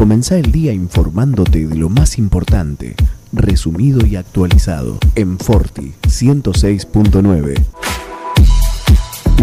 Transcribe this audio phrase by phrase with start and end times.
[0.00, 2.94] Comenzá el día informándote de lo más importante,
[3.34, 7.62] resumido y actualizado en Forti 106.9.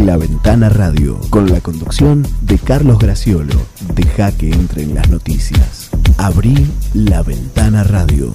[0.04, 3.54] La Ventana Radio, con la conducción de Carlos Graciolo.
[3.94, 5.92] Deja que entren las noticias.
[6.18, 6.66] Abrí
[6.96, 8.34] La Ventana Radio.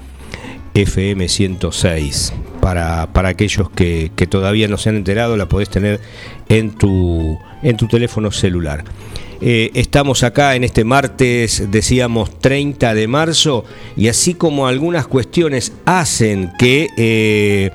[0.73, 2.33] FM 106.
[2.61, 6.01] Para, para aquellos que, que, todavía no se han enterado, la podés tener
[6.49, 8.85] en tu, en tu teléfono celular.
[9.41, 13.65] Eh, estamos acá en este martes, decíamos 30 de marzo,
[13.97, 16.87] y así como algunas cuestiones hacen que...
[16.97, 17.71] Eh,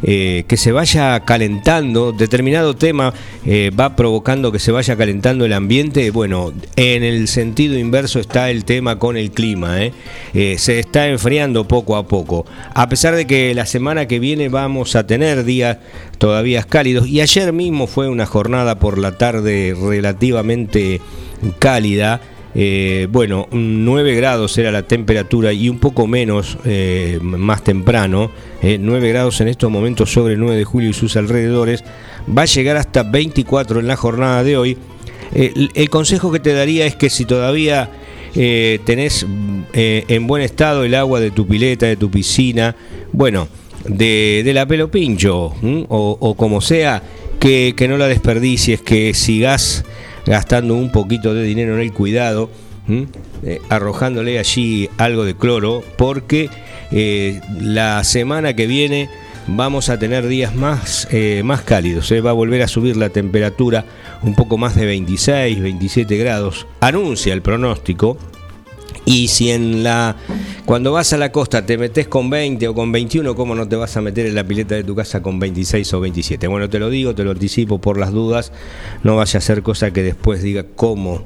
[0.00, 3.12] eh, que se vaya calentando, determinado tema
[3.44, 8.48] eh, va provocando que se vaya calentando el ambiente, bueno, en el sentido inverso está
[8.50, 9.92] el tema con el clima, ¿eh?
[10.56, 14.94] se está enfriando poco a poco, a pesar de que la semana que viene vamos
[14.94, 15.78] a tener días
[16.18, 21.00] todavía cálidos, y ayer mismo fue una jornada por la tarde relativamente
[21.58, 22.20] cálida,
[23.10, 26.56] bueno, 9 grados era la temperatura y un poco menos
[27.20, 28.30] más temprano,
[28.62, 31.84] 9 eh, grados en estos momentos sobre el 9 de julio y sus alrededores,
[32.36, 34.78] va a llegar hasta 24 en la jornada de hoy.
[35.32, 37.90] el consejo que te daría es que si todavía
[38.34, 39.26] tenés
[39.72, 42.74] en buen estado el agua de tu pileta, de tu piscina,
[43.12, 43.48] bueno,
[43.86, 45.54] de, la pelo pincho
[45.88, 47.02] o, como sea,
[47.38, 49.84] que no la desperdicies, que sigas
[50.28, 52.50] gastando un poquito de dinero en el cuidado,
[52.88, 56.50] eh, arrojándole allí algo de cloro, porque
[56.90, 59.08] eh, la semana que viene
[59.46, 63.84] vamos a tener días más, eh, más cálidos, va a volver a subir la temperatura
[64.22, 68.18] un poco más de 26, 27 grados, anuncia el pronóstico,
[69.04, 70.16] y si en la
[70.66, 73.74] cuando vas a la costa te metes con 20 o con 21, ¿cómo no te
[73.74, 76.46] vas a meter en la pileta de tu casa con 26 o 27?
[76.46, 78.52] Bueno, te lo digo, te lo anticipo por las dudas,
[79.02, 81.22] no vaya a ser cosa que después diga cómo,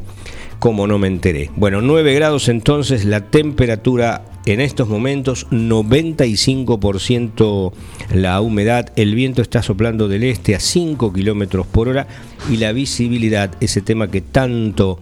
[0.62, 1.50] cómo no me enteré.
[1.56, 7.72] Bueno, 9 grados entonces la temperatura en estos momentos, 95%
[8.14, 12.06] la humedad, el viento está soplando del este a 5 kilómetros por hora
[12.48, 15.00] y la visibilidad, ese tema que tanto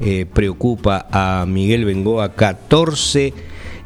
[0.00, 3.34] eh, preocupa a Miguel Bengoa, 14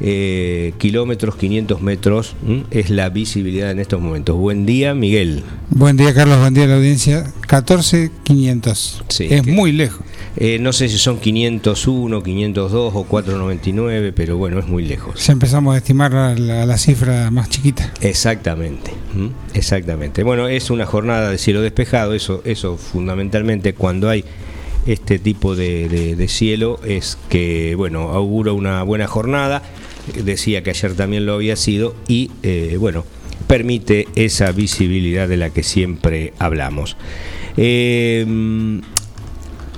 [0.01, 2.37] eh, kilómetros, 500 metros,
[2.71, 4.37] es la visibilidad en estos momentos.
[4.37, 5.43] Buen día, Miguel.
[5.71, 7.33] Buen día, Carlos, buen día a la audiencia.
[7.47, 9.05] 14, 500.
[9.21, 10.05] es muy lejos.
[10.37, 15.25] Eh, no sé si son 501, 502 o 499, pero bueno, es muy lejos.
[15.25, 17.93] Ya empezamos a estimar la, la, cifra más chiquita.
[18.01, 18.91] Exactamente,
[19.55, 20.25] exactamente.
[20.25, 24.25] Bueno, es una jornada de cielo despejado, eso, eso fundamentalmente cuando hay
[24.87, 29.63] este tipo de, cielo es que, bueno, augura una buena jornada,
[30.25, 33.05] decía que ayer también lo había sido y, eh, bueno,
[33.47, 36.97] permite esa visibilidad de la que siempre hablamos.
[37.57, 38.27] Eh,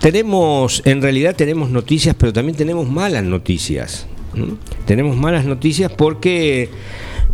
[0.01, 4.07] tenemos, en realidad tenemos noticias, pero también tenemos malas noticias.
[4.85, 6.69] Tenemos malas noticias porque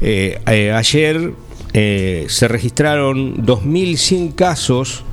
[0.00, 1.32] eh, ayer
[1.72, 5.04] se registraron 2.100 casos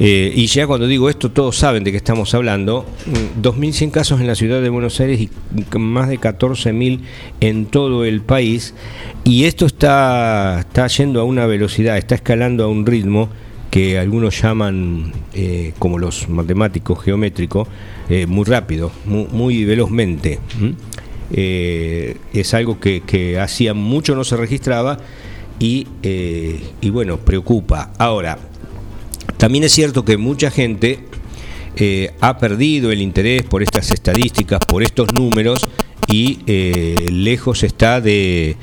[0.00, 2.86] Eh, y ya cuando digo esto, todos saben de qué estamos hablando.
[3.42, 5.28] 2.100 mm, casos en la ciudad de Buenos Aires y
[5.76, 7.00] más de 14.000
[7.40, 8.74] en todo el país.
[9.24, 13.28] Y esto está, está yendo a una velocidad, está escalando a un ritmo
[13.70, 17.68] que algunos llaman, eh, como los matemáticos geométricos,
[18.08, 20.38] eh, muy rápido, muy, velozmente.
[21.30, 24.98] es algo que, que, hacía mucho no se registraba
[25.58, 27.92] y, y bueno, preocupa.
[27.98, 28.38] Ahora,
[29.36, 31.00] también es cierto que mucha gente
[31.80, 35.60] eh, ha perdido el interés por estas estadísticas, por estos números
[36.08, 38.56] y eh, lejos está de,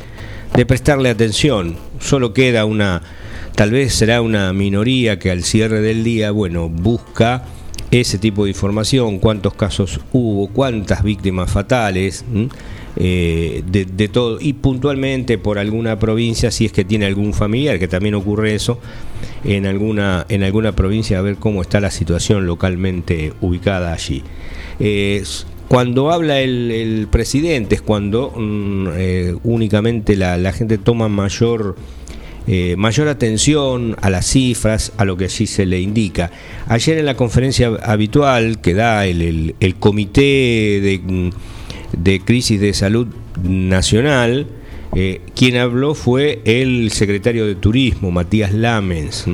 [0.68, 1.78] prestarle atención.
[2.02, 3.02] Solo queda una,
[3.56, 7.44] tal vez será una minoría que al cierre del día, bueno, busca
[7.92, 12.26] ese tipo de información, cuántos casos hubo, cuántas víctimas fatales.
[12.98, 17.90] Eh, de, todo y puntualmente por alguna provincia si es que tiene algún familiar que
[17.90, 18.80] también ocurre eso
[19.44, 24.24] en alguna en alguna provincia a ver cómo está la situación localmente ubicada allí
[25.68, 31.76] cuando habla el, presidente es cuando mm, eh, únicamente la, gente toma mayor
[32.48, 36.32] eh, mayor atención a las cifras, a lo que allí se le indica.
[36.68, 41.30] Ayer en la conferencia habitual que da el, comité de mm,
[41.98, 43.08] de crisis de salud
[43.44, 44.48] nacional,
[44.96, 49.26] eh, quien habló fue el secretario de Turismo, Matías Lamens,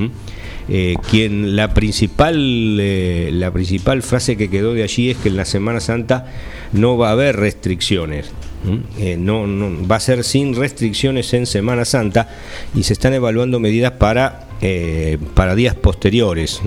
[0.70, 2.78] eh, quien la principal,
[3.40, 6.32] la principal frase que quedó de allí es que en la Semana Santa
[6.72, 8.32] no va a haber restricciones.
[9.18, 12.30] No, no, va a ser sin restricciones en Semana Santa
[12.76, 14.48] y se están evaluando medidas para,
[15.34, 16.62] para días posteriores.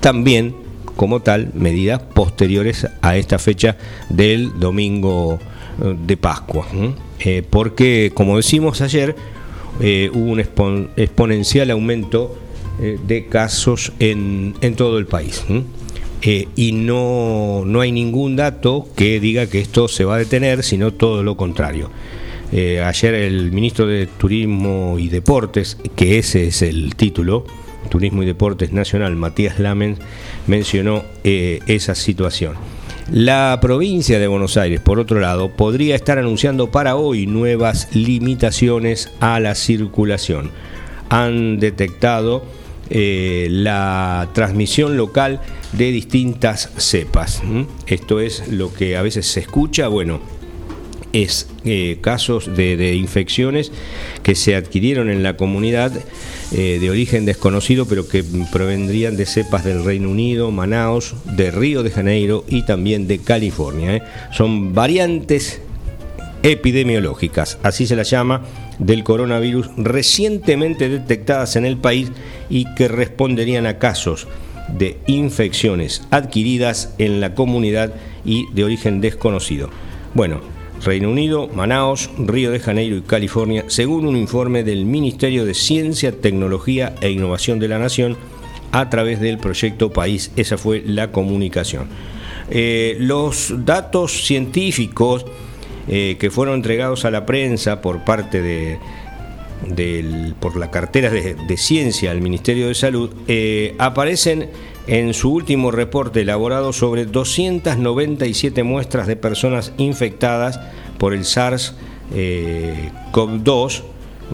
[0.00, 0.64] También
[0.96, 3.76] como tal medidas posteriores a esta fecha
[4.08, 5.38] del domingo
[5.82, 6.66] eh, de Pascua.
[7.20, 9.16] Eh, porque, como decimos ayer,
[9.80, 12.38] eh, hubo un exponencial aumento
[12.76, 15.44] de casos en, en, todo el país.
[16.24, 20.92] Y no, no hay ningún dato que diga que esto se va a detener, sino
[20.92, 21.90] todo lo contrario.
[22.52, 27.44] ayer el ministro de Turismo y Deportes, que ese es el título,
[27.88, 29.96] Turismo y Deportes Nacional, Matías Lamen,
[30.46, 32.54] mencionó eh, esa situación.
[33.10, 39.10] La provincia de Buenos Aires, por otro lado, podría estar anunciando para hoy nuevas limitaciones
[39.20, 40.50] a la circulación.
[41.10, 42.44] Han detectado
[42.90, 45.40] eh, la transmisión local
[45.72, 47.42] de distintas cepas.
[47.86, 50.20] Esto es lo que a veces se escucha, bueno,
[51.14, 53.70] es eh, casos de, infecciones
[54.22, 55.92] que se adquirieron en la comunidad
[56.52, 61.82] eh, de origen desconocido, pero que provendrían de cepas del Reino Unido, Manaus, de Río
[61.82, 64.04] de Janeiro y también de California.
[64.32, 65.60] Son variantes
[66.42, 68.42] epidemiológicas, así se las llama,
[68.78, 72.10] del coronavirus recientemente detectadas en el país
[72.48, 74.26] y que responderían a casos
[74.68, 77.94] de infecciones adquiridas en la comunidad
[78.24, 79.70] y de origen desconocido.
[80.14, 80.40] Bueno,
[80.82, 86.12] Reino Unido, Manaos, Río de Janeiro y California, según un informe del Ministerio de Ciencia,
[86.12, 88.16] Tecnología e Innovación de la Nación
[88.72, 90.30] a través del proyecto País.
[90.36, 91.88] Esa fue la comunicación.
[92.50, 95.24] Eh, los datos científicos
[95.88, 98.78] eh, que fueron entregados a la prensa por parte de,
[100.40, 104.50] por la cartera de, ciencia del Ministerio de Salud eh, aparecen
[104.86, 110.60] en su último reporte elaborado sobre 297 muestras de personas infectadas
[110.98, 113.82] por el SARS-CoV-2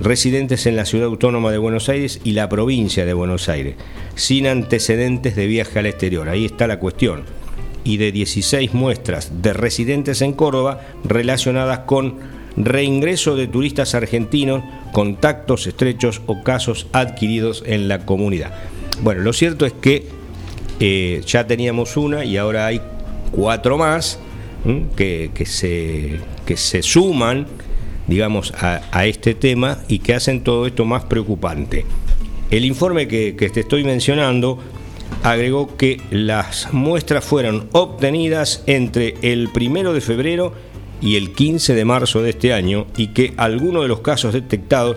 [0.01, 3.77] residentes en la ciudad autónoma de Buenos Aires y la provincia de Buenos Aires,
[4.15, 6.29] sin antecedentes de viaje al exterior.
[6.29, 7.25] Ahí está la cuestión.
[7.85, 12.17] Y de 16 muestras de residentes en Córdoba relacionadas con
[12.57, 18.53] reingreso de turistas argentinos, contactos estrechos o casos adquiridos en la comunidad.
[19.03, 20.07] Bueno, lo cierto es que
[20.79, 22.81] eh, ya teníamos una y ahora hay
[23.31, 24.19] cuatro más
[24.97, 27.47] que, se, que se suman,
[28.07, 31.87] digamos, a, este tema y que hacen todo esto más preocupante.
[32.51, 34.59] El informe que, que te estoy mencionando
[35.23, 40.53] agregó que las muestras fueron obtenidas entre el primero de febrero
[41.01, 44.97] y el 15 de marzo de este año y que algunos de los casos detectados,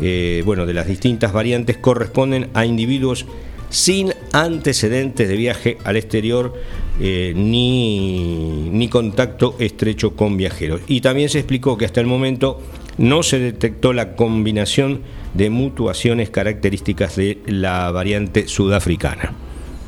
[0.00, 3.26] eh, bueno, de las distintas variantes corresponden a individuos
[3.70, 6.52] sin antecedentes de viaje al exterior
[7.00, 10.82] eh, ni, ni contacto estrecho con viajeros.
[10.86, 12.60] Y también se explicó que hasta el momento
[12.98, 15.00] no se detectó la combinación
[15.34, 19.32] de mutuaciones características de la variante sudafricana.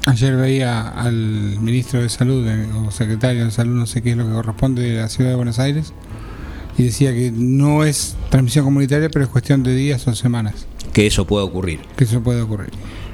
[0.06, 1.14] Ayer veía al
[1.60, 2.46] ministro de Salud
[2.86, 5.36] o secretario de Salud, no sé qué es lo que corresponde de la ciudad de
[5.36, 5.92] Buenos Aires,
[6.76, 10.66] y decía que no es transmisión comunitaria, pero es cuestión de días o semanas.
[10.92, 11.80] que eso pueda ocurrir.
[11.96, 12.70] Que eso puede ocurrir.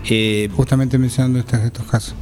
[0.08, 2.14] Eh, Justamente mencionando estos, estos casos.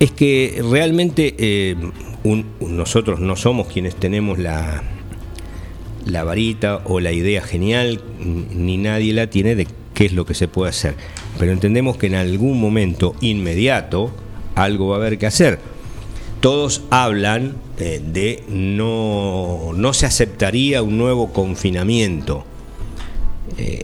[0.00, 1.76] es que realmente eh,
[2.24, 4.82] un- nosotros no somos quienes tenemos la,
[6.08, 10.34] la varita o la idea genial, ni nadie la tiene de qué es lo que
[10.34, 10.94] se puede hacer.
[11.38, 14.10] Pero entendemos que en algún momento inmediato
[14.54, 15.60] algo va a haber que hacer.
[16.40, 22.44] Todos hablan eh, de no, no se aceptaría un nuevo confinamiento.
[23.58, 23.82] Eh,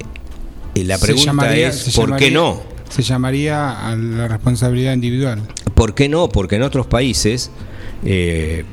[0.75, 2.61] y la pregunta llamaría- es, ¿por qué no?
[2.89, 5.43] Se llamaría a la responsabilidad individual.
[5.75, 6.29] ¿Por qué no?
[6.29, 7.51] Porque en otros países,
[8.05, 8.65] eh,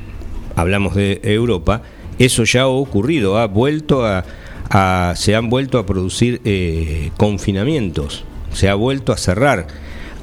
[0.54, 1.82] hablamos de Europa,
[2.18, 4.24] eso ya ha ocurrido, ha vuelto a,
[4.70, 9.66] a- se han vuelto a producir eh, confinamientos, se ha vuelto a cerrar.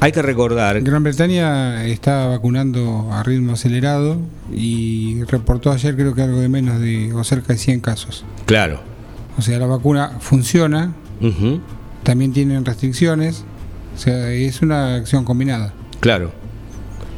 [0.02, 4.18] Hay que recordar, Gran Bretaña está vacunando a ritmo acelerado
[4.50, 8.24] y reportó ayer creo que algo de menos de o cerca de 100 casos.
[8.46, 8.80] claro,
[9.38, 10.94] O sea, la vacuna funciona,
[12.04, 13.44] también tienen restricciones,
[13.96, 15.74] o sea, es una acción combinada.
[16.00, 16.32] claro.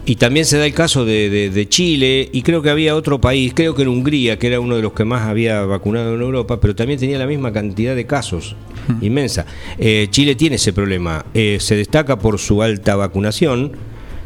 [0.06, 3.22] Y también se da el caso de, de- de Chile, y creo que había otro
[3.22, 6.22] país, creo que en Hungría, que era uno de los que más había vacunado en
[6.22, 8.56] Europa, pero también tenía la misma cantidad de casos,
[9.00, 9.46] inmensa.
[9.78, 13.74] Eh, Chile tiene ese problema, eh, se destaca por su alta vacunación,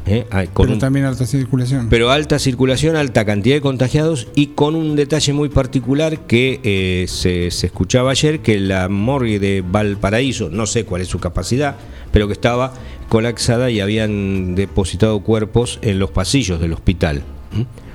[0.05, 1.89] eh, ah, con pero también alta circulación.
[1.89, 7.05] pero alta circulación, alta cantidad de contagiados y con un detalle muy particular que eh,
[7.07, 11.75] se, se escuchaba ayer, que la morgue de Valparaíso, no sé cuál es su capacidad,
[12.11, 12.73] pero que estaba
[13.09, 17.23] colapsada y habían depositado cuerpos en los pasillos del hospital,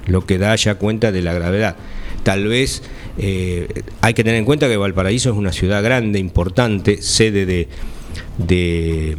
[0.07, 1.77] lo que da ya cuenta de la gravedad.
[2.23, 2.83] Tal vez
[3.19, 7.69] eh, hay que tener en cuenta que Valparaíso es una ciudad grande, importante, sede de,
[8.39, 9.17] de,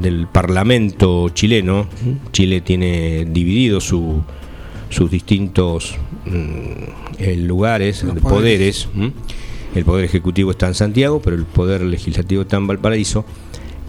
[0.00, 1.86] del Parlamento chileno.
[2.32, 4.22] Chile tiene dividido su-
[4.88, 5.94] sus distintos
[6.26, 8.88] mm, eh, lugares, Los poderes.
[8.96, 9.12] ¿m?
[9.74, 13.24] El poder ejecutivo está en Santiago, pero el poder legislativo está en Valparaíso.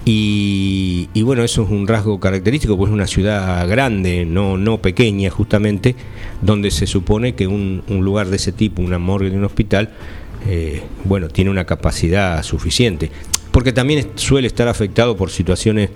[0.04, 4.80] Y, y bueno, eso es un rasgo característico, pues es una ciudad grande, no, no
[4.82, 5.96] pequeña justamente,
[6.42, 9.92] donde se supone que un, un lugar de ese tipo, una morgue de un hospital,
[10.48, 13.12] eh, bueno, tiene una capacidad suficiente.
[13.52, 15.90] Porque también suele estar afectado por situaciones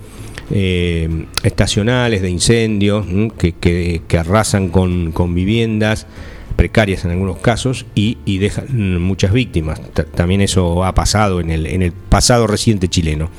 [0.51, 3.05] eh, estacionales de incendios
[3.38, 6.05] que, arrasan con, viviendas
[6.55, 9.81] precarias en algunos casos y, dejan muchas víctimas.
[9.93, 13.29] Ta- También eso ha pasado en el, en el pasado reciente chileno.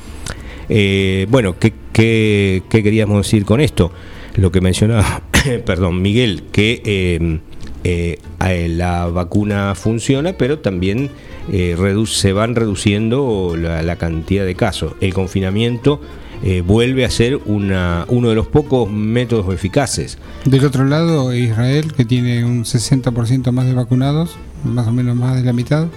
[0.69, 3.91] Eh, bueno, ¿qué, qué, qué queríamos decir con esto?
[4.35, 5.21] Lo que mencionaba,
[5.65, 7.39] perdón, Miguel, que eh,
[7.87, 11.09] eh, eh, la vacuna funciona, pero también
[11.51, 14.93] eh, se van reduciendo la, la cantidad de casos.
[14.99, 16.01] El confinamiento
[16.43, 20.17] eh, vuelve a ser una, uno de los pocos métodos eficaces.
[20.43, 25.37] Del otro lado, Israel, que tiene un 60% más de vacunados, más o menos más
[25.37, 25.87] de la mitad,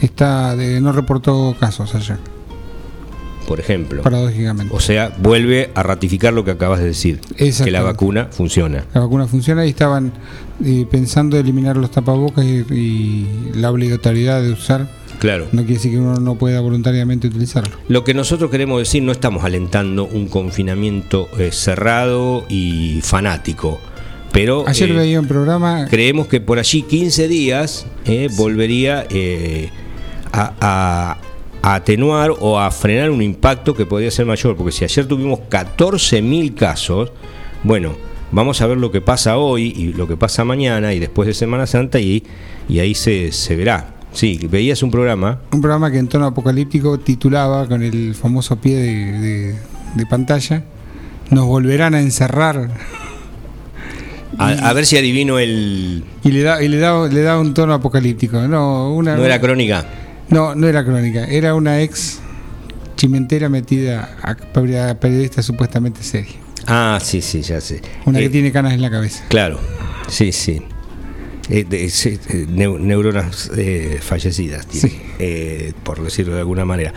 [0.00, 2.16] está de, no reportó casos ayer,
[3.48, 4.02] Por ejemplo.
[4.02, 4.72] paradójicamente.
[4.74, 8.84] O sea, vuelve a ratificar lo que acabas de decir, que la vacuna funciona.
[8.94, 10.12] La vacuna funciona y estaban
[10.64, 14.88] eh, pensando eliminar los tapabocas y, y la obligatoriedad de usar.
[15.18, 15.46] Claro.
[15.50, 17.74] No quiere decir que uno no pueda voluntariamente utilizarlo.
[17.88, 23.80] Lo que nosotros queremos decir, no estamos alentando un confinamiento eh, cerrado y fanático,
[24.30, 29.70] pero Ayer eh, veía un programa creemos que por allí 15 días eh, volvería eh,
[30.32, 31.16] a, a-
[31.72, 35.40] a atenuar o a frenar un impacto que podría ser mayor, porque si ayer tuvimos
[35.50, 37.12] 14.000 casos,
[37.62, 37.94] bueno,
[38.32, 41.34] vamos a ver lo que pasa hoy y lo que pasa mañana y después de
[41.34, 42.24] Semana Santa y,
[42.68, 43.94] y ahí se, se verá.
[44.12, 48.76] Sí, veías un programa, un programa que en tono apocalíptico titulaba con el famoso pie
[48.76, 49.54] de, de-
[49.94, 50.64] de pantalla
[51.30, 52.70] nos volverán a encerrar
[54.38, 56.04] a, a ver si adivino el...
[56.24, 59.40] y le da y le da le da un tono apocalíptico no una No era
[59.40, 59.84] crónica.
[60.30, 62.20] No no era crónica era una ex
[62.96, 64.34] chimentera metida a,
[64.98, 66.34] periodista supuestamente seria
[66.70, 67.80] Ah, sí, sí, ya sé.
[68.04, 69.58] una Eh, que tiene canas en la cabeza Claro,
[70.08, 70.60] sí, sí.
[71.48, 75.00] Eh, de- sí, eh, neu- neuronas eh, fallecidas, tiene, Sí.
[75.18, 76.92] eh, por decirlo de alguna manera.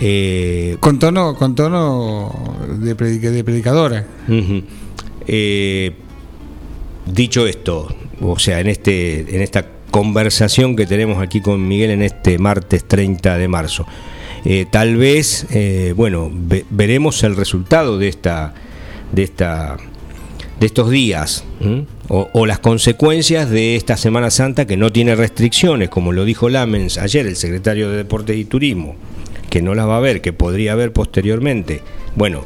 [0.00, 4.06] Eh, con tono con tono de, predica- de predicadora.
[5.26, 5.92] Eh,
[7.12, 12.02] dicho esto, o sea, en este, en esta conversación que tenemos aquí con Miguel en
[12.02, 13.86] este martes 30 de marzo,
[14.44, 18.54] eh, tal vez, eh, bueno, ve- veremos el resultado de esta,
[19.12, 19.76] de esta
[20.58, 21.44] de estos días
[22.08, 26.98] o, las consecuencias de esta Semana Santa que no tiene restricciones, como lo dijo Lamens
[26.98, 28.94] ayer, el secretario de Deportes y Turismo,
[29.50, 31.80] que no las va a haber, que podría haber posteriormente.
[32.14, 32.44] Bueno,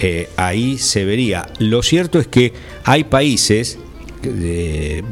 [0.00, 1.48] eh, ahí se vería.
[1.58, 2.52] Lo cierto es que
[2.84, 3.78] hay países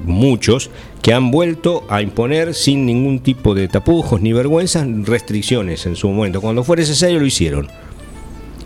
[0.04, 0.70] muchos,
[1.04, 6.08] que han vuelto a imponer sin ningún tipo de tapujos ni vergüenzas restricciones en su
[6.08, 6.40] momento.
[6.40, 7.68] Cuando fue necesario lo hicieron.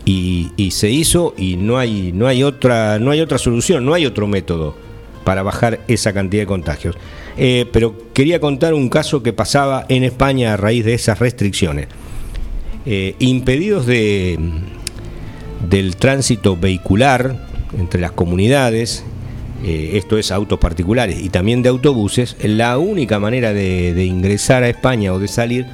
[0.05, 4.05] Y, se hizo y no hay, no, hay otra, no hay otra solución, no hay
[4.05, 4.73] otro método
[5.25, 6.95] para bajar esa cantidad de contagios.
[7.35, 11.89] Eh, pero quería contar un caso que pasaba en España a raíz de esas restricciones.
[12.85, 14.39] Eh, impedidos de,
[15.69, 17.35] del tránsito vehicular
[17.77, 19.03] entre las comunidades,
[19.63, 24.69] eh, esto es autos particulares y también de autobuses, la única manera de, ingresar a
[24.69, 25.65] España o de salir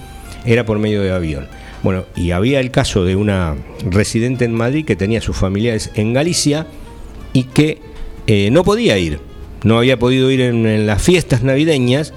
[0.46, 1.48] era por medio de avión.
[1.84, 3.56] Bueno, y había el caso de una
[3.90, 6.66] residente en Madrid que tenía sus familiares en Galicia
[7.32, 7.80] y que
[8.26, 9.20] eh, no podía ir,
[9.64, 12.12] no había podido ir en, en las fiestas navideñas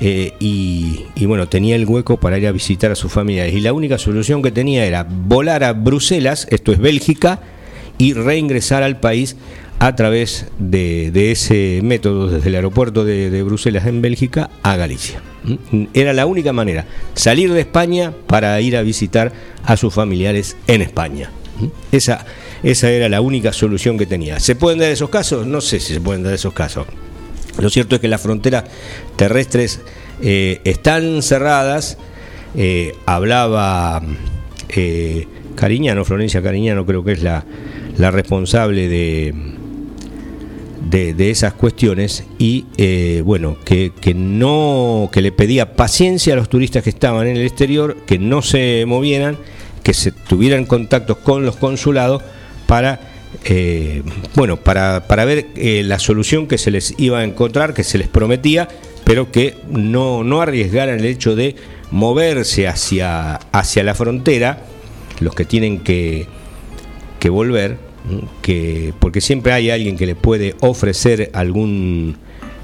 [0.00, 3.54] eh, y, y, bueno, tenía el hueco para ir a visitar a sus familiares.
[3.54, 7.40] Y la única solución que tenía era volar a Bruselas, esto es Bélgica,
[7.98, 9.36] y reingresar al país
[9.78, 15.20] a través de, ese método desde el aeropuerto de, Bruselas en Bélgica a Galicia.
[15.94, 19.32] Era la única manera, salir de España para ir a visitar
[19.64, 21.30] a sus familiares en España.
[21.92, 22.26] Esa,
[22.62, 24.40] esa era la única solución que tenía.
[24.40, 25.46] ¿Se pueden dar esos casos?
[25.46, 26.86] No sé si se pueden dar esos casos.
[27.58, 28.64] Lo cierto es que las fronteras
[29.16, 29.80] terrestres
[30.22, 31.96] eh, están cerradas.
[32.54, 34.02] Eh, hablaba
[34.70, 37.44] eh, Cariñano, Florencia Cariñano, creo que es la,
[37.98, 39.34] la responsable de,
[40.90, 46.48] de, esas cuestiones y eh, bueno que, que, no que le pedía paciencia a los
[46.48, 49.36] turistas que estaban en el exterior que no se movieran
[49.82, 52.22] que se tuvieran contactos con los consulados
[52.66, 53.00] para
[53.44, 54.02] eh,
[54.34, 57.98] bueno para, para ver eh, la solución que se les iba a encontrar que se
[57.98, 58.68] les prometía
[59.04, 61.56] pero que no, no arriesgaran el hecho de
[61.90, 64.62] moverse hacia, hacia la frontera
[65.20, 66.26] los que tienen que,
[67.18, 67.85] que volver
[68.42, 72.16] que porque siempre hay alguien que le puede ofrecer algún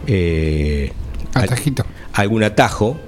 [0.07, 0.93] eh,
[1.35, 1.85] Atajito.
[2.13, 2.99] algún atajo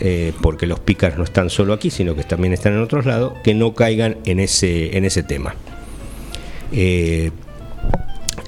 [0.00, 3.34] eh, porque los pícaros no están solo aquí sino que también están en otros lados
[3.42, 5.54] que no caigan en ese en ese tema
[6.72, 7.30] eh,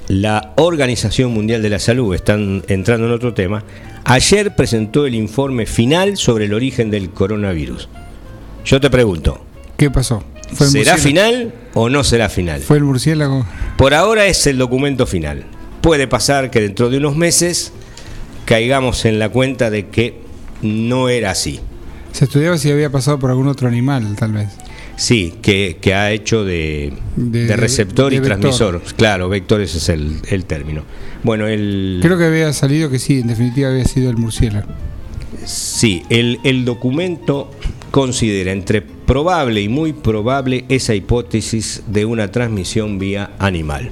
[0.09, 3.64] la Organización Mundial de la Salud están entrando en otro tema
[4.04, 7.88] ayer presentó el informe final sobre el origen del coronavirus
[8.64, 9.44] yo te pregunto
[9.76, 10.23] ¿qué pasó?
[10.57, 12.61] ¿Será final o no será final?
[12.61, 13.47] ¿Fue el murciélago?
[13.76, 15.45] Por ahora es el documento final.
[15.80, 17.73] Puede pasar que dentro de unos meses
[18.45, 20.21] caigamos en la cuenta de que
[20.63, 21.60] no era así.
[22.13, 24.49] Se estudiaba si había pasado por algún otro animal, tal vez.
[24.97, 28.82] Sí, que, que ha hecho de, de, de receptor de, y transmisor.
[28.97, 30.82] Claro, vector ese es el, el, término.
[31.23, 32.00] Bueno, el...
[32.02, 34.69] Creo que había salido que sí, en definitiva había sido el murciélago.
[35.47, 37.50] Sí, el, el documento
[37.91, 43.90] considera entre probable y muy probable esa hipótesis de una transmisión vía animal.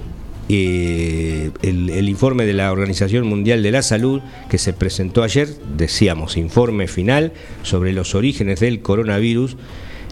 [0.48, 6.36] Eh, el, informe de la Organización Mundial de la Salud que se presentó ayer, decíamos,
[6.36, 7.32] informe final
[7.64, 9.56] sobre los orígenes del coronavirus,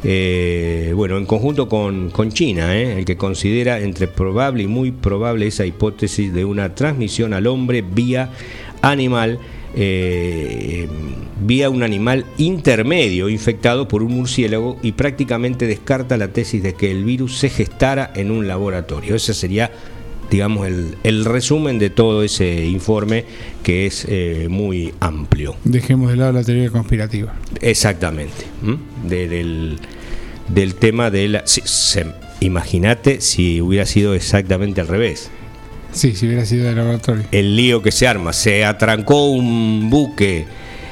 [0.02, 4.90] eh, bueno, en conjunto con, con China, eh, el que considera entre probable y muy
[4.90, 8.30] probable esa hipótesis de una transmisión al hombre vía
[8.82, 9.38] animal
[9.76, 10.88] eh,
[11.44, 16.90] vía un animal intermedio infectado por un murciélago y prácticamente descarta la tesis de que
[16.90, 19.14] el virus se gestara en un laboratorio.
[19.14, 19.70] Ese sería,
[20.30, 23.26] digamos, el, el resumen de todo ese informe
[23.62, 25.56] que es eh, muy amplio.
[25.64, 27.34] Dejemos de lado la teoría conspirativa.
[27.60, 28.44] Exactamente.
[29.06, 29.78] De, del,
[30.48, 31.46] del, tema de la...
[31.46, 31.60] Si,
[32.40, 35.30] Imagínate si hubiera sido exactamente al revés.
[35.96, 37.24] Sí, si hubiera sido de laboratorio.
[37.32, 38.34] El lío que se arma.
[38.34, 40.46] Se atrancó un buque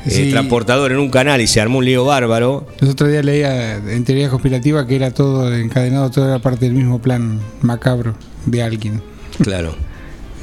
[0.07, 0.29] sí.
[0.29, 2.67] eh, transportador en un canal y se armó un lío bárbaro.
[2.81, 6.75] Los otros días leía en teoría conspirativa que era todo encadenado, todo era parte del
[6.75, 8.15] mismo plan macabro
[8.47, 9.03] de alguien.
[9.43, 9.77] Claro.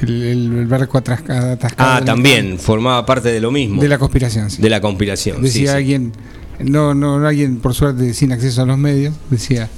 [0.02, 1.56] El, el, el barco atascado.
[1.78, 3.80] Ah, también, formaba parte de lo mismo.
[3.80, 4.60] De la conspiración, sí.
[4.60, 5.40] De la conspiración.
[5.40, 6.10] Decía sí, alguien,
[6.58, 9.68] no, no, no alguien por suerte sin acceso a los medios, decía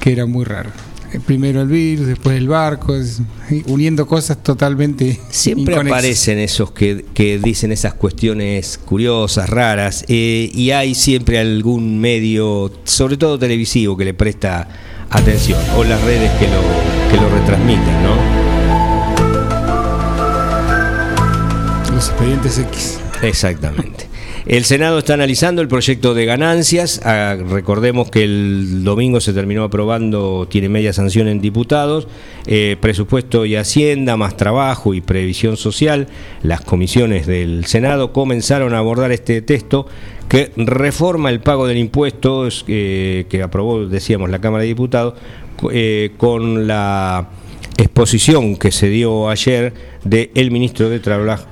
[0.00, 0.70] que era muy raro
[1.20, 2.94] primero el virus, después el barco,
[3.66, 5.20] uniendo cosas totalmente.
[5.30, 5.98] Siempre inconexas.
[5.98, 12.72] aparecen esos que, que, dicen esas cuestiones curiosas, raras, eh, y hay siempre algún medio,
[12.84, 14.68] sobre todo televisivo, que le presta
[15.10, 16.62] atención, o las redes que lo,
[17.10, 18.16] que lo retransmiten, ¿no?
[21.94, 22.98] Los expedientes X.
[23.22, 24.11] Exactamente.
[24.44, 27.00] El Senado está analizando el proyecto de ganancias.
[27.04, 32.08] Ah, recordemos que el domingo se terminó aprobando, tiene media sanción en diputados,
[32.46, 36.08] eh, presupuesto y hacienda, más trabajo y previsión social.
[36.42, 39.86] Las comisiones del Senado comenzaron a abordar este texto
[40.28, 45.14] que reforma el pago del impuesto eh, que aprobó, decíamos, la Cámara de Diputados
[45.70, 47.28] eh, con la
[47.76, 51.00] exposición que se dio ayer del ministro de,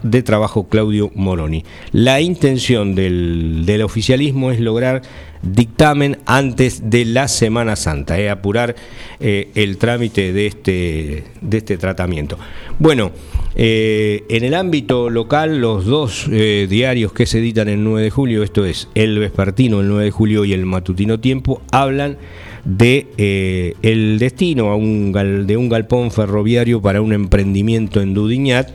[0.02, 1.64] de, Trabajo Claudio Moroni.
[1.92, 5.02] La intención del, del oficialismo es lograr
[5.42, 8.76] dictamen antes de la Semana Santa, eh, apurar
[9.20, 12.38] eh, el trámite de este, de este tratamiento.
[12.78, 13.12] Bueno,
[13.54, 18.42] eh, en el ámbito local, los dos diarios que se editan el 9 de julio,
[18.42, 22.18] esto es el Vespertino el 9 de julio y el Matutino Tiempo, hablan
[22.64, 25.12] de el destino a un
[25.46, 28.70] de un galpón ferroviario para un emprendimiento en Dudiñat,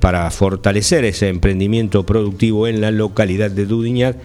[0.00, 4.16] para fortalecer ese emprendimiento productivo en la localidad de Dudiñat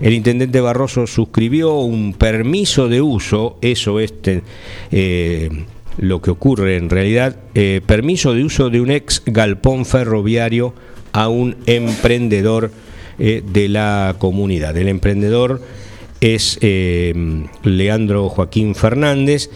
[0.00, 4.14] el intendente Barroso suscribió un permiso de uso, eso es
[4.90, 5.48] eh,
[5.98, 10.74] lo que ocurre en realidad, eh, permiso de uso de un ex galpón ferroviario
[11.12, 12.72] a un emprendedor
[13.18, 14.76] eh, de la comunidad.
[14.76, 15.62] El emprendedor
[16.24, 16.58] es
[17.62, 19.50] Leandro Joaquín Fernández.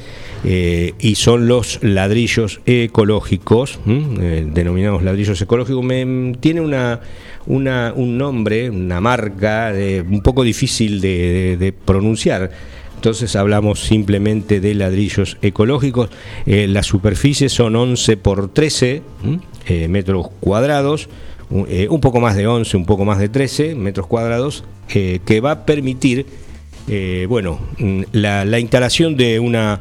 [0.45, 5.85] y son los ladrillos ecológicos, denominados ladrillos ecológicos.
[5.85, 7.01] Me, tiene una,
[7.47, 9.73] un nombre, una marca
[10.09, 12.51] un poco difícil de, pronunciar.
[12.99, 16.11] Entonces hablamos simplemente de ladrillos ecológicos.
[16.47, 19.03] Eh, las superficies son 11 por 13
[19.69, 21.09] eh, metros cuadrados,
[21.69, 25.53] eh, un poco más de 11, un poco más de 13 metros cuadrados, que va
[25.53, 26.27] a permitir
[27.29, 29.81] bueno, mm, la instalación de una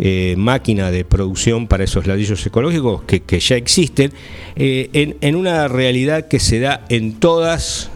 [0.00, 4.12] eh, máquina de producción para esos ladrillos ecológicos que, ya existen,
[4.54, 7.90] eh, en, una realidad que se da en todas,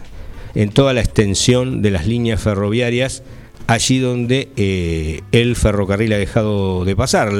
[0.53, 3.23] en toda la extensión de las líneas ferroviarias,
[3.67, 7.31] allí donde eh, el ferrocarril ha dejado de pasar.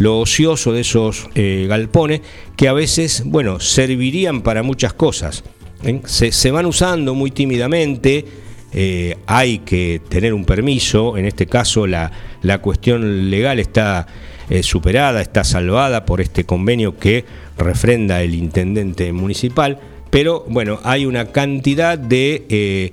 [0.00, 2.20] Lo ocioso de esos galpones,
[2.56, 5.44] que a veces, bueno, servirían para muchas cosas.
[6.06, 8.24] Se van usando muy tímidamente,
[8.76, 12.10] eh, hay que tener un permiso, en este caso la,
[12.60, 14.08] cuestión legal está
[14.50, 17.24] eh, superada, está salvada por este convenio que
[17.56, 19.78] refrenda el intendente municipal,
[20.10, 22.46] pero bueno, hay una cantidad de...
[22.48, 22.92] Eh,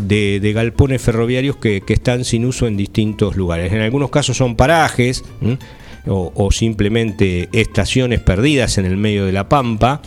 [0.00, 3.72] de, galpones ferroviarios que, están sin uso en distintos lugares.
[3.72, 5.24] En algunos casos son parajes
[6.06, 10.02] o, o, simplemente estaciones perdidas en el medio de la pampa,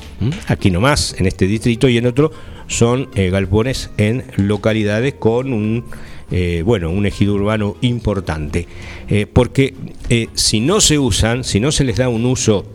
[0.48, 2.32] aquí nomás, en este distrito, y en otro
[2.69, 5.84] son eh, galpones en localidades con un
[6.32, 8.67] eh, bueno, un ejido urbano importante.
[9.10, 9.73] Eh, porque
[10.36, 12.65] si no se usan, si no se les da un uso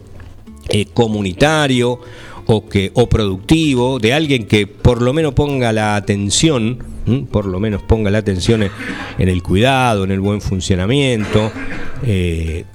[0.92, 2.00] comunitario
[2.46, 6.82] o, que, o productivo, de alguien que por lo menos ponga la atención,
[7.30, 11.52] por lo menos ponga la atención en, el cuidado, en el buen funcionamiento,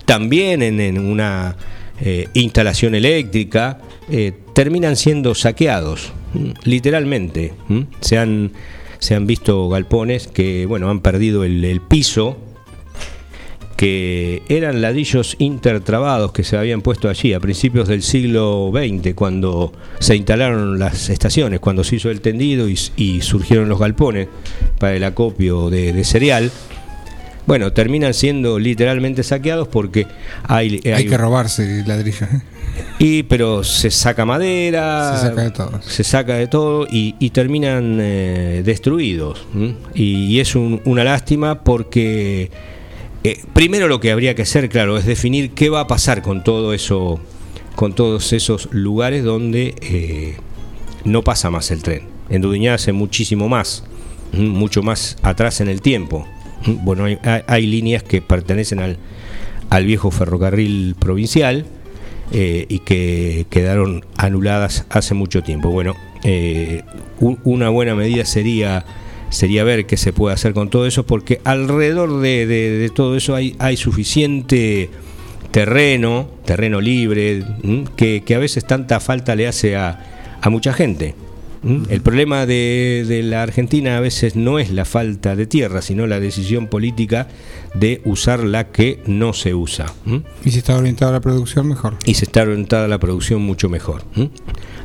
[0.06, 1.58] también en, una
[2.34, 3.80] instalación eléctrica,
[4.54, 6.14] terminan siendo saqueados
[6.64, 7.54] literalmente.
[8.02, 8.52] Se han,
[9.00, 12.38] se han visto galpones que bueno, han perdido el, piso,
[13.78, 19.72] que eran ladrillos intertrabados que se habían puesto allí a principios del siglo XX, cuando
[20.00, 24.28] se instalaron las estaciones, cuando se hizo el tendido y, surgieron los galpones
[24.80, 26.52] para el acopio de, cereal.
[27.48, 30.06] Bueno, terminan siendo literalmente saqueados porque
[30.44, 30.82] hay...
[30.94, 32.30] Hay, que robarse ladrillos.
[33.00, 37.98] Y, pero se saca madera, se saca de todo, se saca de todo y, terminan
[38.02, 39.46] eh, destruidos.
[39.94, 42.52] Y, es una lástima porque
[43.24, 46.44] eh, primero lo que habría que hacer, claro, es definir qué va a pasar con
[46.44, 47.20] todo eso,
[47.76, 50.38] con todos esos lugares donde eh,
[51.06, 52.04] no pasa más el tren.
[52.30, 53.84] En Dudiñá hace muchísimo más,
[54.34, 56.28] mucho más atrás en el tiempo.
[56.66, 58.98] Bueno, hay, hay líneas que pertenecen al,
[59.70, 61.66] al viejo ferrocarril provincial
[62.32, 65.70] eh, y que quedaron anuladas hace mucho tiempo.
[65.70, 66.84] Bueno, eh,
[67.20, 68.86] una buena medida sería
[69.30, 73.56] sería ver qué se puede hacer con todo eso, porque alrededor de, todo eso hay,
[73.60, 74.90] hay suficiente
[75.52, 77.44] terreno, terreno libre,
[77.96, 81.16] que, a veces tanta falta le hace a, a mucha gente.
[81.62, 86.20] El problema de, la Argentina a veces no es la falta de tierra, sino la
[86.20, 87.28] decisión política
[87.74, 89.94] de usar la que no se usa.
[90.46, 91.98] Y si está orientada a la producción, mejor.
[92.06, 94.04] Y se está orientada a la producción mucho mejor.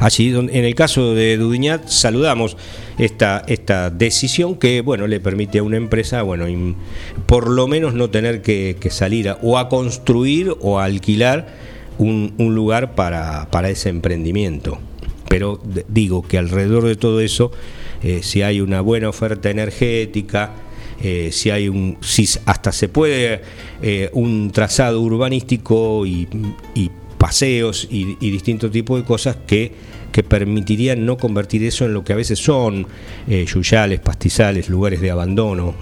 [0.01, 2.57] Allí, en el caso de Dudiñat, saludamos
[2.99, 6.47] esta, esta decisión que bueno le permite a una empresa, bueno,
[7.27, 11.47] por lo menos no tener que, salir o a construir o a alquilar
[11.99, 14.79] un, un lugar para, para ese emprendimiento
[15.35, 17.51] pero digo que alrededor de todo eso,
[18.05, 20.53] eh, si hay una buena oferta energética,
[21.03, 23.43] eh, si hay un, si hasta se puede
[23.83, 26.29] eh, un trazado urbanístico y,
[27.19, 29.73] paseos y, distintos tipos de cosas que,
[30.13, 32.87] que, permitirían no convertir eso en lo que a veces son
[33.27, 35.75] eh, yuyales, pastizales, lugares de abandono,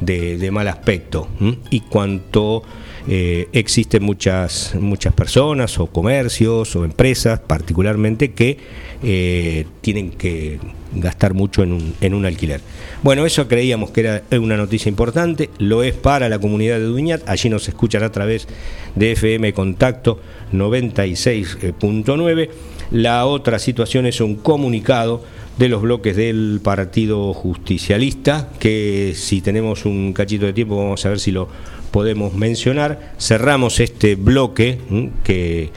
[0.00, 1.28] de, mal aspecto.
[1.70, 2.64] Y cuanto
[3.10, 8.58] eh, existen muchas, muchas personas o comercios o empresas particularmente que
[9.02, 10.58] eh, tienen que
[10.92, 12.60] gastar mucho en un, en un alquiler.
[13.02, 17.26] Bueno, eso creíamos que era una noticia importante, lo es para la comunidad de Duñat,
[17.26, 18.46] allí nos escuchan a través
[18.94, 20.20] de FM Contacto
[20.52, 22.50] 96.9.
[22.90, 25.22] La otra situación es un comunicado
[25.58, 31.10] de los bloques del Partido Justicialista, que si tenemos un cachito de tiempo vamos a
[31.10, 31.48] ver si lo
[31.90, 33.12] podemos mencionar.
[33.18, 34.78] Cerramos este bloque
[35.24, 35.70] que,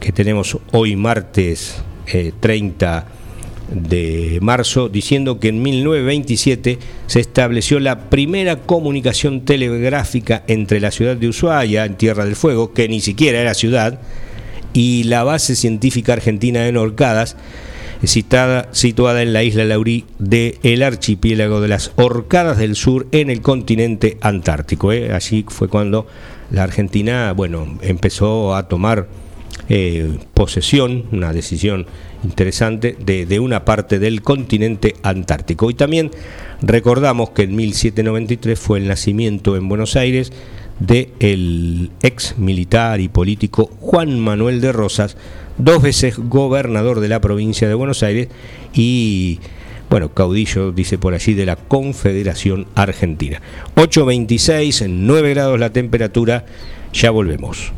[0.00, 1.82] que, tenemos hoy martes
[2.40, 3.20] 30 eh,
[3.72, 11.16] de marzo, diciendo que en 1927 se estableció la primera comunicación telegráfica entre la ciudad
[11.16, 14.00] de Ushuaia, en Tierra del Fuego, que ni siquiera era ciudad,
[14.72, 17.36] y la base científica argentina de Norcadas,
[18.02, 24.16] situada en la isla Laurí del archipiélago de las Orcadas del Sur en el continente
[24.20, 24.92] antártico.
[24.92, 25.12] ¿eh?
[25.12, 26.06] Allí fue cuando
[26.50, 29.08] la Argentina bueno, empezó a tomar
[29.68, 31.86] eh, posesión, una decisión
[32.24, 35.70] interesante, de, de, una parte del continente antártico.
[35.70, 36.10] Y también
[36.62, 40.32] recordamos que en 1793 fue el nacimiento en Buenos Aires
[40.80, 45.16] de el ex militar y político Juan Manuel de Rosas,
[45.58, 48.28] dos veces gobernador de la provincia de Buenos Aires
[48.72, 49.38] y,
[49.88, 53.40] bueno, caudillo, dice por allí, de la Confederación Argentina.
[53.76, 56.46] 8.26, 9 grados la temperatura,
[56.92, 57.72] ya volvemos.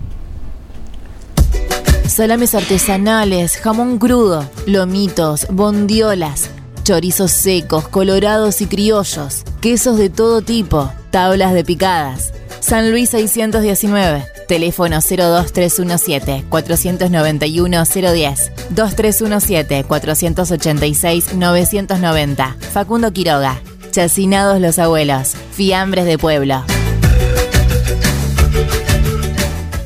[2.06, 6.50] Salames artesanales, jamón crudo, lomitos, bondiolas,
[6.84, 12.34] chorizos secos, colorados y criollos, quesos de todo tipo, tablas de picadas.
[12.62, 22.56] San Luis 619 Teléfono 02317 491 010 2317 486 990.
[22.72, 23.60] Facundo Quiroga.
[23.90, 25.32] Chacinados los abuelos.
[25.52, 26.64] Fiambres de pueblo.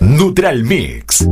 [0.00, 1.26] Neutral Mix.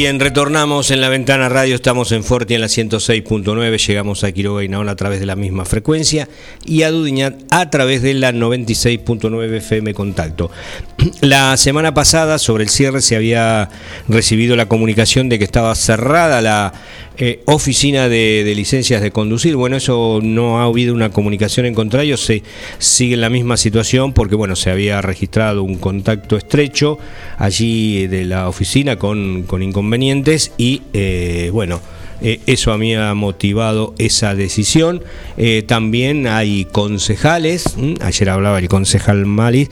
[0.00, 4.62] Bien, retornamos en la ventana radio, estamos en Forti en la 106.9, llegamos a Quiroga
[4.62, 6.28] y Naón a través de la misma frecuencia
[6.64, 10.52] y a Dudiñat a través de la 96.9 FM Contacto.
[11.20, 13.70] La semana pasada sobre el cierre se había
[14.06, 16.74] recibido la comunicación de que estaba cerrada la
[17.20, 19.56] eh, oficina de, licencias de conducir.
[19.56, 22.44] Bueno, eso no ha habido una comunicación en contra ellos, se
[22.78, 26.98] sigue la misma situación porque bueno, se había registrado un contacto estrecho
[27.36, 31.80] allí de la oficina con, con inconvenientes y eh, bueno,
[32.20, 35.02] eh, eso a mí ha motivado esa decisión.
[35.36, 39.70] Eh, también hay concejales, ayer hablaba el concejal Malis,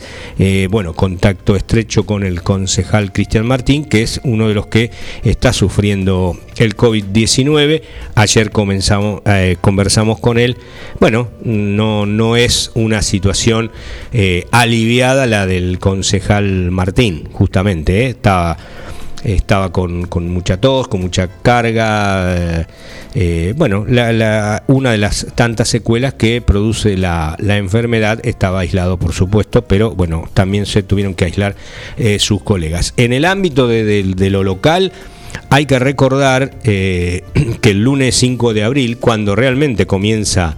[0.70, 4.90] bueno, contacto estrecho con el concejal Cristian Martín, que es uno de los que
[5.24, 7.82] está sufriendo el COVID-19.
[8.14, 10.56] Ayer conversamos con él.
[11.00, 13.70] Bueno, no, no es una situación
[14.50, 18.06] aliviada la del concejal Martín, justamente.
[18.06, 18.56] Estaba
[19.24, 22.36] estaba con, mucha tos, con mucha carga.
[22.36, 22.66] Eh,
[23.14, 23.84] eh, bueno,
[24.66, 30.28] una de las tantas secuelas que produce la, enfermedad estaba aislado, por supuesto, pero bueno,
[30.34, 31.56] también se tuvieron que aislar
[31.96, 32.92] eh, sus colegas.
[32.96, 34.92] En el ámbito de, lo local,
[35.50, 37.22] hay que recordar que
[37.62, 40.56] el lunes 5 de abril, cuando realmente comienza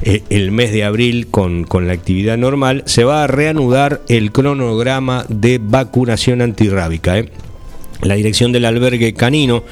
[0.00, 5.24] el mes de abril con, con, la actividad normal, se va a reanudar el cronograma
[5.28, 7.24] de vacunación antirrábica.
[8.02, 9.64] La dirección del albergue canino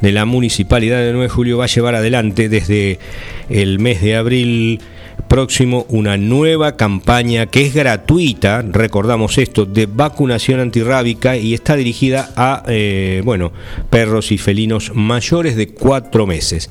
[0.00, 2.98] de la Municipalidad de 9 de Julio va a llevar adelante desde
[3.50, 4.80] el mes de abril
[5.28, 12.30] próximo una nueva campaña que es gratuita, recordamos esto, de vacunación antirrábica y está dirigida
[12.36, 13.52] a eh, bueno,
[13.90, 16.70] perros y felinos mayores de cuatro meses.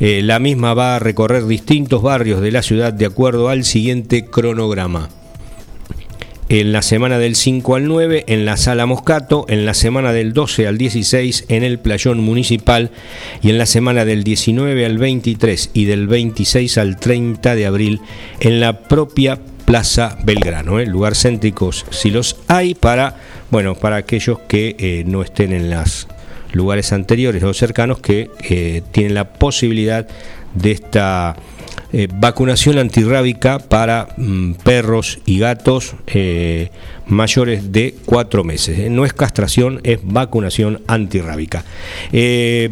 [0.00, 4.24] Eh, la misma va a recorrer distintos barrios de la ciudad de acuerdo al siguiente
[4.26, 5.08] cronograma
[6.60, 10.32] en la semana del 5 al 9 en la Sala Moscato, en la semana del
[10.32, 12.92] 12 al 16 en el Playón Municipal
[13.42, 18.00] y en la semana del 19 al 23 y del 26 al 30 de abril
[18.38, 20.86] en la propia Plaza Belgrano, ¿eh?
[20.86, 23.16] lugar céntricos si los hay para,
[23.50, 26.06] bueno, para aquellos que eh, no estén en los
[26.52, 30.06] lugares anteriores o cercanos que eh, tienen la posibilidad
[30.54, 31.34] de esta
[31.92, 36.70] eh, vacunación antirrábica para mm, perros y gatos eh,
[37.06, 38.78] mayores de cuatro meses.
[38.78, 41.64] Eh, no es castración, es vacunación antirrábica.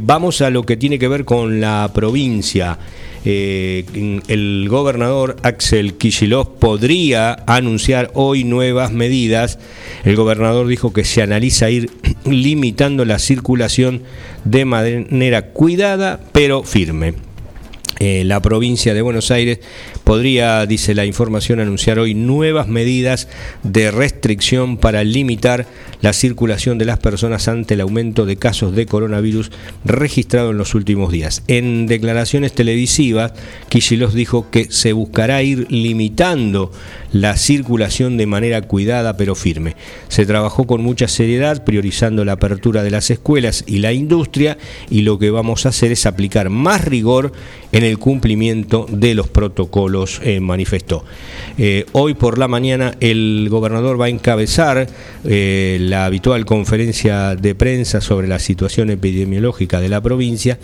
[0.01, 2.79] vamos a lo que tiene que ver con la provincia.
[3.25, 9.61] el gobernador Axel Kicillof podría anunciar hoy nuevas medidas.
[10.05, 11.91] El gobernador dijo que se analiza ir
[12.25, 14.03] limitando la circulación
[14.45, 17.32] de manera cuidada pero firme.
[18.05, 19.61] Eh, la provincia de Buenos Aires
[20.05, 23.29] podría, dice la información, anunciar hoy nuevas medidas
[23.63, 25.67] de restricción para limitar
[26.01, 29.51] la circulación de las personas ante el aumento de casos de coronavirus
[29.85, 31.43] registrado en los últimos días.
[31.47, 33.33] En declaraciones televisivas,
[33.69, 36.73] Kicillof dijo que se buscará ir limitando
[37.13, 39.77] la circulación de manera cuidada pero firme.
[40.09, 44.59] Se trabajó con mucha seriedad, priorizando la apertura de las escuelas y la industria,
[44.91, 47.33] y lo que vamos a hacer es aplicar más rigor
[47.71, 49.92] en el cumplimiento de los protocolos,
[50.23, 51.05] eh, manifestó.
[51.59, 54.87] Eh, hoy por la mañana el gobernador va a encabezar
[55.25, 60.59] eh, la habitual conferencia de prensa sobre la situación epidemiológica de la provincia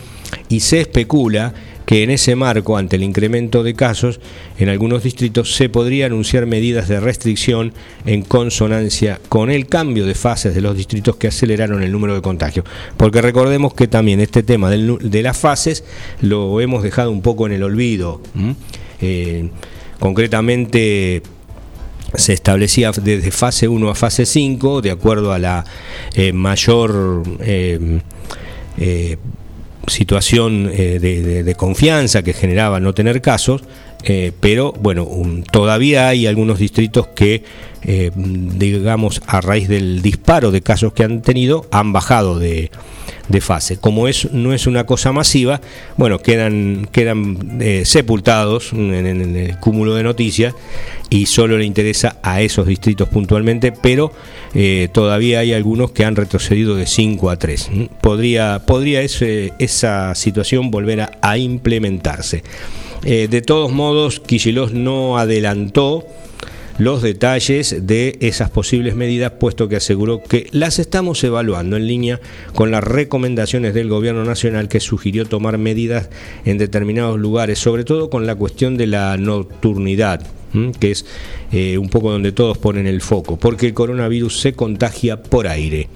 [0.49, 1.53] y se especula
[1.89, 4.19] que en ese marco, ante el incremento de casos
[4.59, 7.73] en algunos distritos, se podría anunciar medidas de restricción
[8.05, 12.21] en consonancia con el cambio de fases de los distritos que aceleraron el número de
[12.21, 12.63] contagios.
[12.95, 15.83] Porque recordemos que también este tema de las fases
[16.21, 18.21] lo hemos dejado un poco en el olvido.
[19.01, 19.49] Eh,
[19.99, 21.21] concretamente
[22.15, 25.65] se establecía desde fase 1 a fase 5, de acuerdo a la
[26.15, 27.99] eh, mayor eh,
[29.87, 33.63] situación de, confianza que generaba no tener casos,
[34.39, 35.07] pero bueno,
[35.51, 37.43] todavía hay algunos distritos que,
[37.83, 42.69] digamos, a raíz del disparo de casos que han tenido, han bajado de,
[43.29, 43.77] de fase.
[43.77, 45.61] Como es, no es una cosa masiva,
[45.97, 50.53] bueno, quedan, quedan sepultados en, en, el cúmulo de noticias
[51.09, 54.11] y solo le interesa a esos distritos puntualmente, pero
[54.53, 57.69] eh, todavía hay algunos que han retrocedido de 5 a 3.
[57.71, 57.83] ¿Mm?
[58.01, 62.43] Podría, podría esa situación volver a, implementarse.
[63.03, 66.05] Eh, de todos modos, Kicillof no adelantó
[66.79, 72.21] los detalles de esas posibles medidas, puesto que aseguró que las estamos evaluando en línea
[72.55, 76.09] con las recomendaciones del Gobierno Nacional que sugirió tomar medidas
[76.45, 80.25] en determinados lugares, sobre todo con la cuestión de la nocturnidad
[80.79, 81.05] que es
[81.51, 85.89] eh, un poco donde todos ponen el foco, porque el coronavirus se contagia por aire.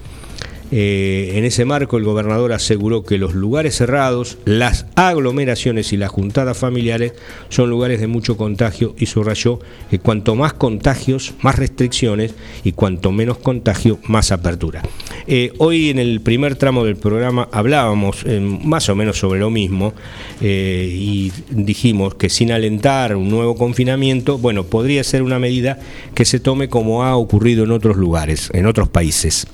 [0.70, 6.10] Eh, en ese marco, el gobernador aseguró que los lugares cerrados, las aglomeraciones y las
[6.10, 7.12] juntadas familiares
[7.48, 9.60] son lugares de mucho contagio y subrayó
[9.90, 12.34] que cuanto más contagios, más restricciones
[12.64, 14.82] y cuanto menos contagio, más apertura.
[15.26, 19.50] Eh, hoy en el primer tramo del programa hablábamos eh, más o menos sobre lo
[19.50, 19.94] mismo
[20.40, 25.78] y dijimos que sin alentar un nuevo confinamiento, bueno, podría ser una medida
[26.14, 29.46] que se tome como ha ocurrido en otros lugares, en otros países.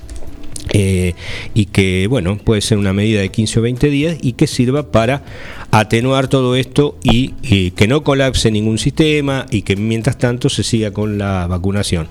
[0.69, 1.15] Eh,
[1.53, 4.91] y que, bueno, puede ser una medida de 15 o 20 días y que sirva
[4.91, 5.23] para
[5.71, 10.91] atenuar todo esto y, que no colapse ningún sistema y que mientras tanto se siga
[10.91, 12.07] con la vacunación.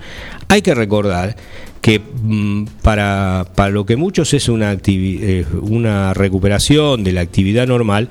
[0.47, 1.35] Hay que recordar
[1.81, 7.67] que mm, para, para, lo que muchos es una, eh, una recuperación de la actividad
[7.67, 8.09] normal,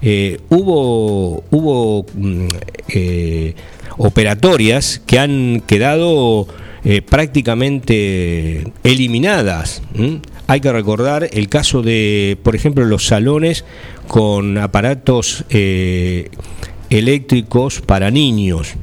[0.00, 2.48] eh, hubo, hubo mm,
[3.98, 6.48] operatorias que han quedado
[6.84, 9.82] eh, prácticamente eliminadas.
[10.48, 13.64] Hay que recordar el caso de, por ejemplo, los salones
[14.08, 16.28] con aparatos eh,
[16.90, 18.74] eléctricos para niños.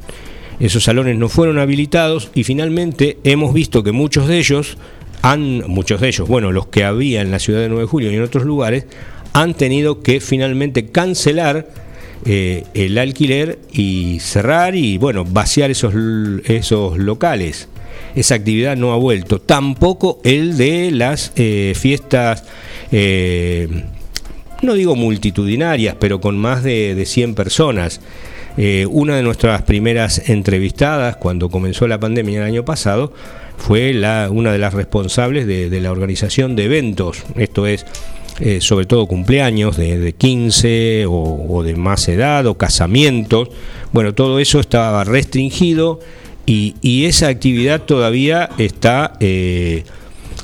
[0.60, 4.78] Esos salones no fueron habilitados y finalmente hemos visto que muchos de ellos
[5.20, 8.10] han, muchos de ellos, bueno, los que había en la ciudad de 9 de julio
[8.10, 8.86] y en otros lugares,
[9.34, 11.68] han tenido que finalmente cancelar
[12.24, 15.92] eh, el alquiler y cerrar y bueno, vaciar esos,
[16.46, 17.68] esos locales
[18.14, 19.40] esa actividad no ha vuelto.
[19.40, 22.44] Tampoco el de las eh, fiestas,
[22.92, 23.68] eh,
[24.62, 28.00] no digo multitudinarias, pero con más de, 100 personas.
[28.56, 33.12] Eh, una de nuestras primeras entrevistadas cuando comenzó la pandemia el año pasado
[33.56, 37.86] fue la, una de las responsables de, la organización de eventos, esto es
[38.60, 43.50] sobre todo cumpleaños de, 15 o, o, de más edad o casamientos.
[43.92, 46.00] Bueno, todo eso estaba restringido
[46.50, 49.84] y, esa actividad todavía está eh,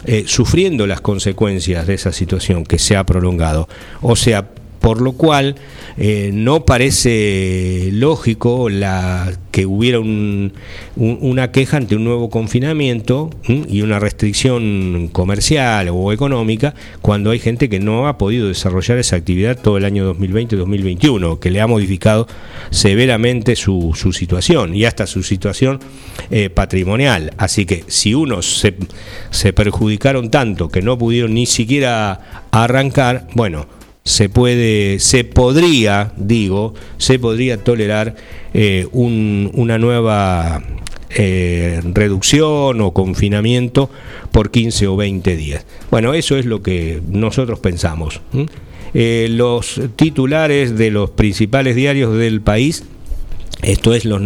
[0.04, 3.68] eh, sufriendo las consecuencias de esa situación que se ha prolongado.
[4.02, 4.48] O sea,
[4.86, 5.56] por lo cual
[5.98, 13.98] eh, no parece lógico la, que hubiera una queja ante un nuevo confinamiento y una
[13.98, 16.72] restricción comercial o económica
[17.02, 21.50] cuando hay gente que no ha podido desarrollar esa actividad todo el año 2020-2021, que
[21.50, 22.28] le ha modificado
[22.70, 25.80] severamente su, situación y hasta su situación
[26.30, 27.32] eh, patrimonial.
[27.38, 28.76] Así que si unos se,
[29.30, 33.66] se perjudicaron tanto que no pudieron ni siquiera arrancar, bueno,
[34.06, 38.14] se puede, se podría, digo, se podría tolerar
[38.54, 40.62] eh, una nueva
[41.10, 43.90] eh, reducción o confinamiento
[44.30, 45.66] por 15 o 20 días.
[45.90, 48.20] Bueno, eso es lo que nosotros pensamos.
[48.94, 52.84] Eh, los titulares de los principales diarios del país
[53.62, 54.20] esto es los,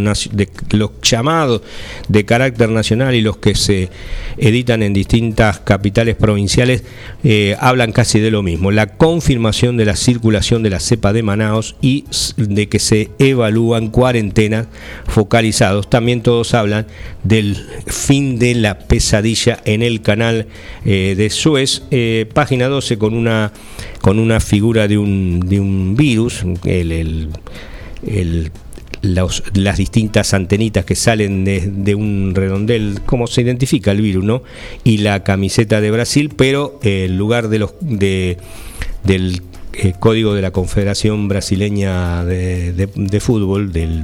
[1.02, 1.62] llamados
[2.08, 3.88] de carácter nacional y los que se
[4.36, 6.82] editan en distintas capitales provinciales
[7.22, 8.72] eh, hablan casi de lo mismo.
[8.72, 12.06] La confirmación de la circulación de la cepa de Manaos y
[12.36, 14.66] de que se evalúan cuarentenas
[15.06, 15.88] focalizados.
[15.88, 16.86] También todos hablan
[17.22, 17.56] del
[17.86, 20.48] fin de la pesadilla en el canal
[20.84, 21.82] eh, de Suez.
[21.92, 23.52] Eh, página 12 con una,
[24.00, 27.30] con una figura de un, de un virus, el,
[28.06, 28.50] el
[29.02, 34.42] las distintas antenitas que salen de, un redondel, cómo se identifica el virus, ¿no?
[34.84, 38.38] Y la camiseta de Brasil, pero el lugar de los de,
[39.04, 39.42] del
[39.72, 44.02] eh, código de la Confederación Brasileña de Fútbol, del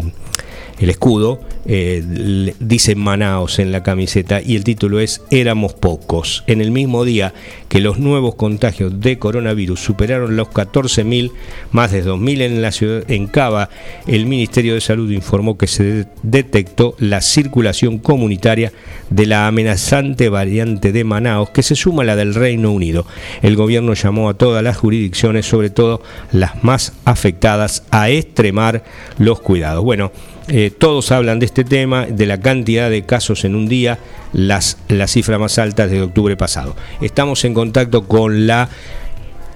[0.78, 6.44] el escudo, eh, dice Manaos en la camiseta y el título es Éramos pocos.
[6.46, 7.32] En el mismo día
[7.68, 11.32] que los nuevos contagios de coronavirus superaron los 14.000,
[11.72, 13.70] más de 2.000 en la ciudad, en Cava,
[14.06, 18.72] el Ministerio de Salud informó que se detectó la circulación comunitaria
[19.10, 23.06] de la amenazante variante de Manaos que se suma a la del Reino Unido.
[23.42, 26.02] El gobierno llamó a todas las jurisdicciones, sobre todo
[26.32, 28.84] las más afectadas, a extremar
[29.18, 29.84] los cuidados.
[29.84, 30.12] Bueno,
[30.48, 33.98] eh, todos hablan de este tema, de la cantidad de casos en un día,
[34.32, 36.76] las, las cifras más altas de octubre pasado.
[37.00, 38.68] Estamos en contacto con la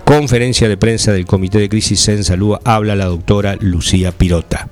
[0.05, 2.59] conferencia de prensa del Comité de Crisis en Salud.
[2.65, 4.69] Habla la doctora Lucía Pirota.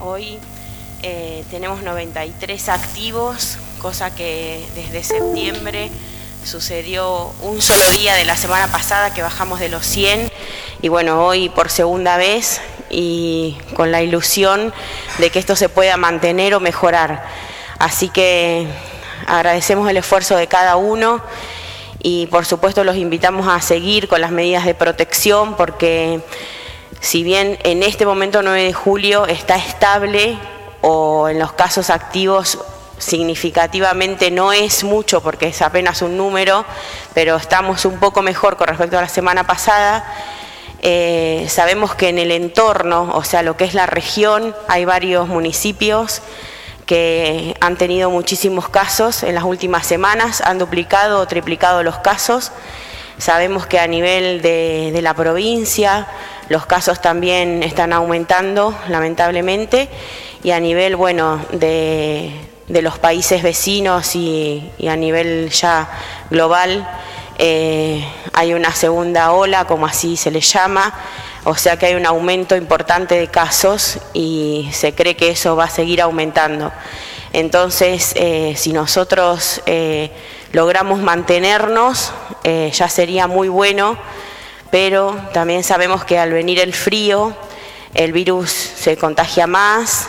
[0.00, 0.38] Hoy
[1.04, 5.90] eh, tenemos 93 activos, cosa que desde septiembre
[6.44, 10.28] sucedió un solo día de la semana pasada que bajamos de los 100
[10.80, 12.60] y bueno, hoy por segunda vez
[12.92, 14.72] y con la ilusión
[15.18, 17.24] de que esto se pueda mantener o mejorar.
[17.78, 18.68] Así que
[19.26, 21.20] agradecemos el esfuerzo de cada uno
[22.00, 26.20] y por supuesto los invitamos a seguir con las medidas de protección porque
[27.00, 30.38] si bien en este momento 9 de julio está estable
[30.80, 32.58] o en los casos activos
[32.98, 36.64] significativamente no es mucho porque es apenas un número,
[37.14, 40.04] pero estamos un poco mejor con respecto a la semana pasada.
[40.84, 45.28] Eh, sabemos que en el entorno, o sea, lo que es la región, hay varios
[45.28, 46.22] municipios
[46.86, 52.50] que han tenido muchísimos casos en las últimas semanas, han duplicado o triplicado los casos.
[53.16, 56.08] Sabemos que a nivel de, la provincia
[56.48, 59.88] los casos también están aumentando, lamentablemente,
[60.42, 62.32] y a nivel, bueno, de,
[62.68, 65.88] los países vecinos y, a nivel ya
[66.30, 66.88] global,
[67.38, 70.92] eh, hay una segunda ola, como así se le llama,
[71.44, 75.64] o sea que hay un aumento importante de casos y se cree que eso va
[75.64, 76.72] a seguir aumentando.
[77.32, 80.10] Entonces, eh, si nosotros eh,
[80.52, 82.12] logramos mantenernos,
[82.44, 83.96] ya sería muy bueno,
[84.70, 87.36] pero también sabemos que al venir el frío,
[87.94, 90.08] el virus se contagia más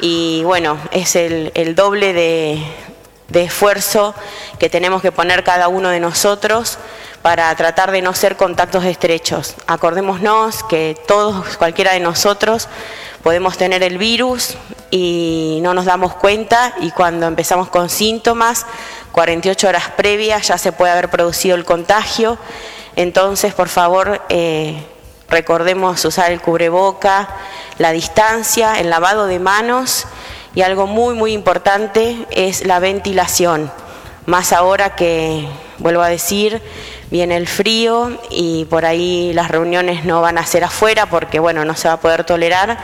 [0.00, 2.62] y bueno, es el, doble de
[3.32, 4.14] esfuerzo
[4.58, 6.78] que tenemos que poner cada uno de nosotros
[7.22, 9.54] para tratar de no ser contactos estrechos.
[9.66, 12.68] Acordémonos que todos, cualquiera de nosotros,
[13.22, 14.54] podemos tener el virus
[14.90, 18.66] y no nos damos cuenta y cuando empezamos con síntomas,
[19.12, 22.38] 48 horas previas ya se puede haber producido el contagio.
[22.96, 24.82] Entonces, por favor, eh,
[25.28, 27.28] recordemos usar el cubreboca,
[27.78, 30.06] la distancia, el lavado de manos
[30.54, 33.70] y algo muy, muy importante es la ventilación.
[34.26, 35.46] Más ahora que,
[35.78, 36.60] vuelvo a decir,
[37.10, 41.64] viene el frío y por ahí las reuniones no van a ser afuera porque bueno,
[41.64, 42.78] no se va a poder tolerar.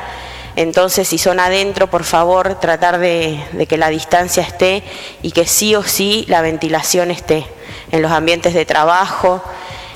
[0.56, 4.84] Entonces, si son adentro, por favor, tratar de, que la distancia esté
[5.20, 7.44] y que sí o sí la ventilación esté
[7.90, 9.42] en los ambientes de trabajo,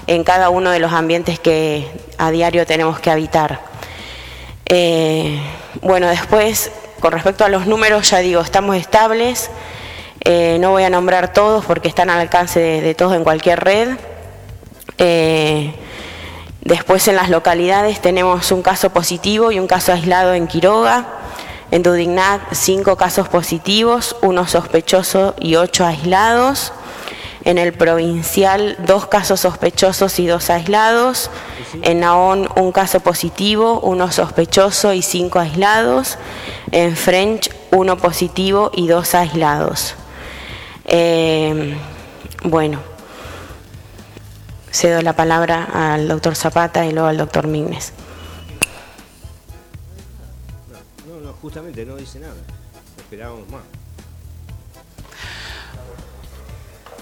[0.08, 1.86] en cada uno de los ambientes que
[2.18, 3.60] a diario tenemos que habitar.
[4.66, 5.38] Eh,
[5.80, 9.50] bueno, después, con respecto a los números, ya digo, estamos estables.
[10.24, 13.96] Eh, no voy a nombrar todos porque están al alcance de todos en cualquier red.
[14.98, 15.74] Eh,
[16.62, 21.06] después en las localidades tenemos un caso positivo y un caso aislado en Quiroga.
[21.70, 26.72] En Dudignac, cinco casos positivos, uno sospechoso y ocho aislados.
[27.44, 31.30] En el provincial, dos casos sospechosos y dos aislados.
[31.82, 36.18] En Naón, un caso positivo, uno sospechoso y cinco aislados.
[36.70, 39.94] En French, uno positivo y dos aislados.
[40.84, 41.76] Eh,
[42.44, 42.80] bueno.
[44.70, 47.92] Cedo la palabra al doctor Zapata y luego al doctor Mignes.
[51.06, 52.34] No, no, justamente no dice nada.
[52.98, 53.62] Esperábamos más.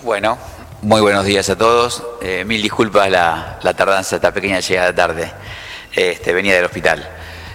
[0.07, 0.38] Bueno,
[0.82, 2.00] muy buenos días a todos.
[2.22, 5.32] Eh, mil disculpas la, tardanza, esta pequeña llegada tarde.
[5.92, 7.11] Este, venía del hospital.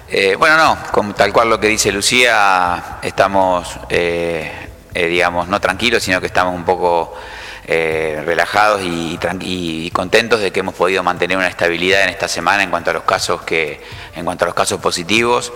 [0.10, 4.52] Eh, bueno, no, como, tal cual lo que dice Lucía, estamos, eh,
[4.93, 7.16] digamos, no tranquilos, sino que estamos un poco
[7.68, 12.70] eh, relajados y, contentos de que hemos podido mantener una estabilidad en esta semana en
[12.70, 13.82] cuanto a los casos que,
[14.14, 15.54] en cuanto a los casos positivos.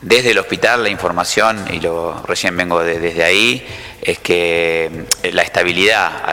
[0.00, 3.66] Desde el hospital la información, y lo recién vengo desde ahí,
[4.00, 6.24] es que eh, la estabilidad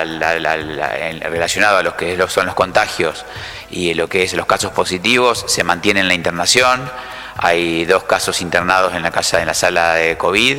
[1.22, 3.26] relacionada a lo que son los contagios
[3.72, 6.90] y lo que es los casos positivos se mantiene en la internación.
[7.38, 10.58] Hay dos casos internados en la casa, en la sala de COVID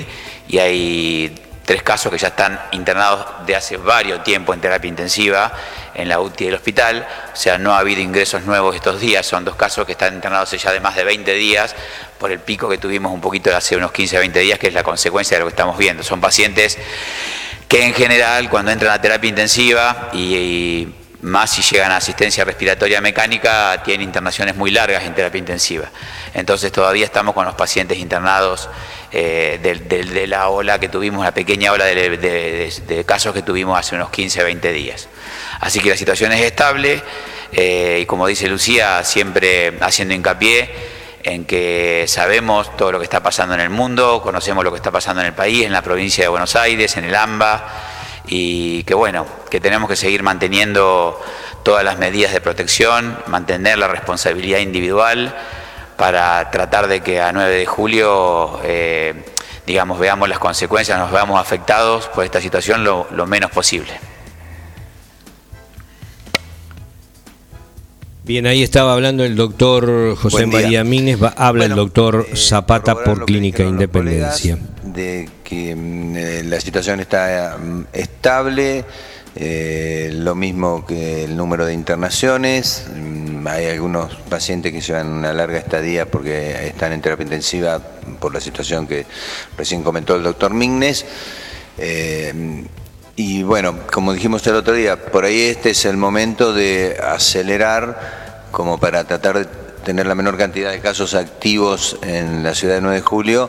[0.49, 5.53] y hay tres casos que ya están internados de hace varios tiempo en terapia intensiva
[5.95, 9.45] en la UTI del hospital, o sea, no ha habido ingresos nuevos estos días, son
[9.45, 11.75] dos casos que están internados ya de más de 20 días
[12.19, 14.75] por el pico que tuvimos un poquito hace unos 15 a 20 días, que es
[14.75, 16.03] la consecuencia de lo que estamos viendo.
[16.03, 16.79] Son pacientes
[17.69, 20.89] que en general cuando entran a terapia intensiva y,
[21.27, 25.91] más si llegan a asistencia respiratoria mecánica, tienen internaciones muy largas en terapia intensiva.
[26.35, 28.69] Entonces todavía estamos con los pacientes internados
[29.11, 34.11] eh, de, la ola que tuvimos, la pequeña ola de, casos que tuvimos hace unos
[34.11, 35.09] 15, 20 días.
[35.59, 37.03] Así que la situación es estable
[37.51, 40.71] eh, y como dice Lucía, siempre haciendo hincapié
[41.25, 44.93] en que sabemos todo lo que está pasando en el mundo, conocemos lo que está
[44.93, 47.96] pasando en el país, en la provincia de Buenos Aires, en el AMBA,
[48.27, 51.21] y que bueno, que tenemos que seguir manteniendo
[51.63, 55.35] todas las medidas de protección, mantener la responsabilidad individual
[55.97, 59.25] para tratar de que a 9 de julio, eh,
[59.67, 63.99] digamos, veamos las consecuencias, nos veamos afectados por esta situación lo, menos posible.
[68.27, 73.25] Bien, ahí estaba hablando el doctor José María Mínez, habla el doctor eh, Zapata por
[73.25, 74.59] Clínica Independencia.
[74.83, 78.85] De que mm, eh, la situación está mm, estable,
[79.37, 85.59] lo mismo que el número de internaciones, mm, hay algunos pacientes que llevan una larga
[85.59, 87.81] estadía porque están en terapia intensiva
[88.19, 89.07] por la situación que
[89.57, 91.07] recién comentó el doctor Mignes.
[93.19, 98.47] Y bueno, como dijimos el otro día, por ahí este es el momento de acelerar
[98.53, 99.45] como para tratar de
[99.85, 103.49] tener la menor cantidad de casos activos en la ciudad de 9 de julio,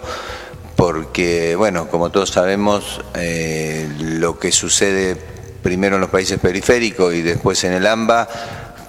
[0.78, 5.18] porque bueno, como todos sabemos, eh, lo que sucede
[5.62, 8.30] primero en los países periféricos y después en el AMBA,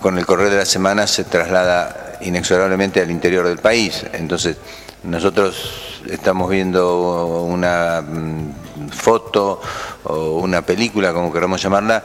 [0.01, 4.05] con el correr de la semana se traslada inexorablemente al interior del país.
[4.13, 4.59] Entonces,
[5.03, 9.61] nosotros estamos viendo una mm, foto
[10.05, 12.05] o una película, como queramos llamarla,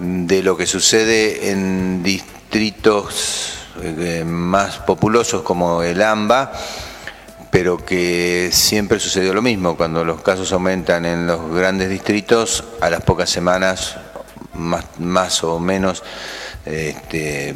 [0.00, 6.52] de lo que sucede en distritos eh, más populosos como el AMBA,
[7.50, 12.90] pero que siempre sucedió lo mismo, cuando los casos aumentan en los grandes distritos, a
[12.90, 13.96] las pocas semanas,
[14.54, 16.02] más, más o menos,
[16.64, 17.54] este,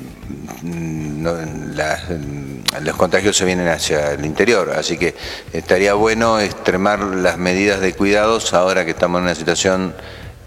[2.80, 5.14] los contagios se vienen hacia el interior, así que
[5.52, 9.94] estaría bueno extremar las medidas de cuidados ahora que estamos en una situación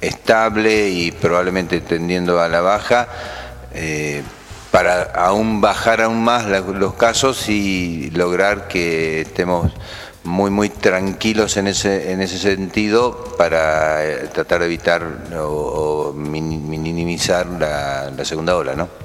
[0.02, 3.08] estable y probablemente tendiendo a la baja,
[3.74, 4.24] eh,
[4.72, 9.72] para aún bajar aún más los casos y lograr que estemos
[10.24, 15.04] muy muy tranquilos en ese en ese sentido para eh, tratar de evitar
[15.38, 19.05] o, minimizar la, la, segunda ola, ¿no?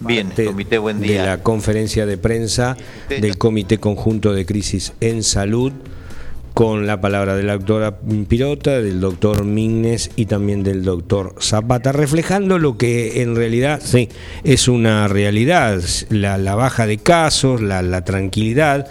[0.00, 1.20] Bien, comité, buen día.
[1.20, 2.76] De la conferencia de prensa
[3.08, 5.72] del Comité Conjunto de Crisis en Salud
[6.54, 11.92] con la palabra de la doctora Pirota, del doctor Mignes y también del doctor Zapata,
[11.92, 14.08] reflejando lo que en realidad sí,
[14.42, 18.88] es una realidad, la, baja de casos, la, tranquilidad.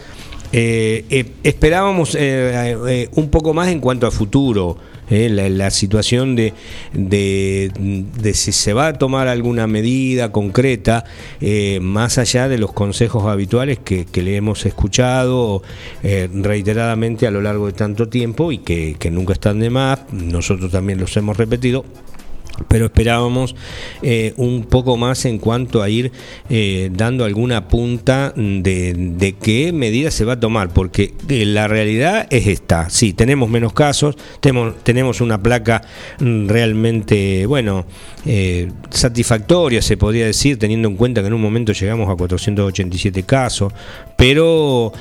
[0.52, 4.78] Eh, eh, esperábamos eh, un poco más en cuanto a futuro
[5.10, 5.30] ¿eh?
[5.30, 6.54] la, situación de,
[6.94, 11.06] de, si se va a tomar alguna medida concreta,
[11.42, 15.64] eh, más allá de los consejos habituales que, le hemos escuchado
[16.04, 20.00] eh, reiteradamente a lo largo de tanto tiempo y que, que nunca están de más,
[20.12, 21.86] nosotros también los hemos repetido
[22.68, 23.56] pero esperábamos
[24.02, 26.12] eh, un poco más en cuanto a ir
[26.50, 32.28] eh, dando alguna punta de, qué medida se va a tomar, porque eh, la realidad
[32.30, 35.82] es esta, sí, tenemos menos casos, tenemos, tenemos una placa
[36.20, 37.86] mm, realmente, bueno,
[38.90, 43.74] satisfactoria, se podría decir, teniendo en cuenta que en un momento llegamos a 487 casos,
[44.18, 44.92] pero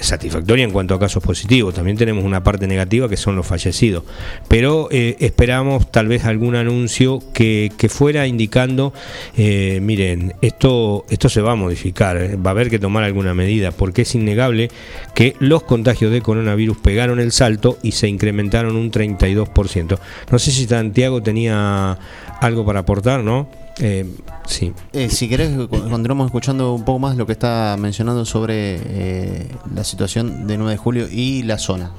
[0.00, 4.04] satisfactoria en cuanto a casos positivos, también tenemos una parte negativa que son los fallecidos,
[4.48, 6.99] pero esperamos tal vez algún anuncio
[7.32, 8.92] que, fuera indicando,
[9.36, 13.32] eh, miren, esto, esto se va a modificar, eh, va a haber que tomar alguna
[13.32, 14.70] medida, porque es innegable
[15.14, 19.98] que los contagios de coronavirus pegaron el salto y se incrementaron un 32%.
[20.30, 21.98] No sé si Santiago tenía
[22.40, 23.48] algo para aportar, ¿no?
[23.78, 24.04] Eh,
[24.46, 24.74] sí.
[25.08, 30.58] si querés, continuamos escuchando un poco más lo que está mencionando sobre la situación de
[30.58, 31.92] 9 de julio y la zona.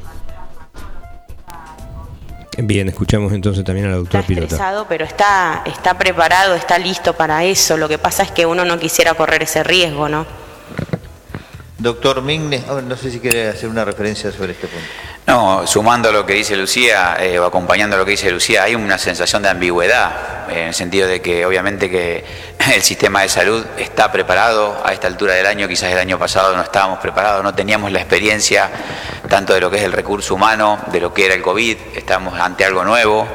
[2.57, 7.13] Bien, escuchamos entonces también a la doctora está estresado, pero está, está preparado, está listo
[7.13, 7.77] para eso.
[7.77, 10.25] Lo que pasa es que uno no quisiera correr ese riesgo, ¿no?
[11.77, 14.85] Doctor Mignes, no sé si quiere hacer una referencia sobre este punto.
[15.27, 18.97] No, sumando lo que dice Lucía, eh, o acompañando lo que dice Lucía, hay una
[18.97, 22.25] sensación de ambigüedad, en el sentido de que obviamente que
[22.75, 26.55] el sistema de salud está preparado a esta altura del año, quizás el año pasado
[26.55, 28.69] no estábamos preparados, no teníamos la experiencia
[29.29, 32.37] tanto de lo que es el recurso humano, de lo que era el COVID, estamos
[32.39, 33.27] ante algo nuevo.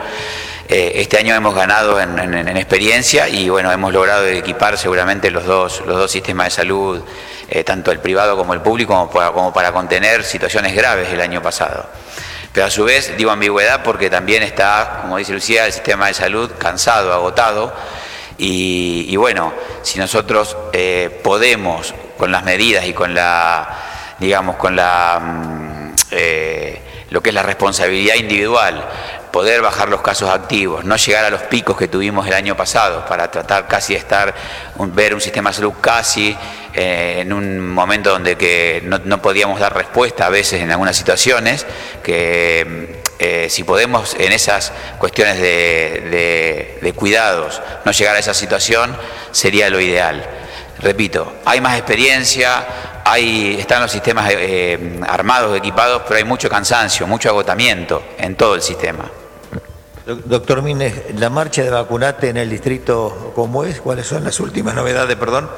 [0.69, 5.83] Eh, este año hemos ganado en, experiencia y bueno, hemos logrado equipar seguramente los dos,
[5.87, 7.01] los dos sistemas de salud,
[7.49, 11.87] eh, tanto el privado como el público, como para, contener situaciones graves el año pasado.
[12.53, 16.15] Pero a su vez digo ambigüedad porque también está, como dice Lucía, el sistema de
[16.15, 17.75] salud cansado, agotado.
[18.39, 23.69] Y, bueno, si nosotros eh, podemos, con las medidas y con la,
[24.19, 25.21] digamos, con la...
[25.21, 28.85] Mm, eh, lo que es la responsabilidad individual,
[29.37, 33.05] poder bajar los casos activos, no llegar a los picos que tuvimos el año pasado,
[33.05, 34.35] para tratar casi de estar,
[34.79, 36.35] ver un sistema de salud casi
[36.73, 41.67] eh, en un momento donde que no, podíamos dar respuesta a veces en algunas situaciones,
[42.03, 48.97] que eh, si podemos en esas cuestiones de, de cuidados no llegar a esa situación,
[49.33, 50.27] sería lo ideal.
[50.79, 57.07] Repito, hay más experiencia, hay, están los sistemas eh, armados, equipados, pero hay mucho cansancio,
[57.07, 59.05] mucho agotamiento en todo el sistema.
[60.07, 63.81] Doctor Mines, la marcha de vacunate en el distrito, ¿cómo es?
[63.81, 65.51] ¿Cuáles son las últimas novedades, perdón?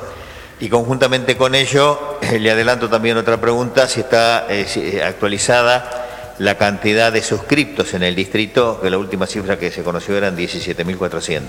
[0.58, 6.56] Y conjuntamente con ello, eh, le adelanto también otra pregunta, si está eh, actualizada la
[6.56, 11.42] cantidad de suscriptos en el distrito, que la última cifra que se conoció eran 17.400.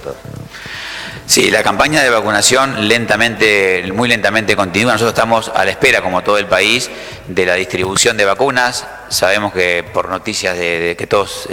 [1.25, 4.93] Sí, la campaña de vacunación lentamente, muy lentamente continúa.
[4.93, 6.89] Nosotros estamos a la espera, como todo el país,
[7.27, 8.87] de la distribución de vacunas.
[9.09, 11.47] Sabemos que por noticias de, que todos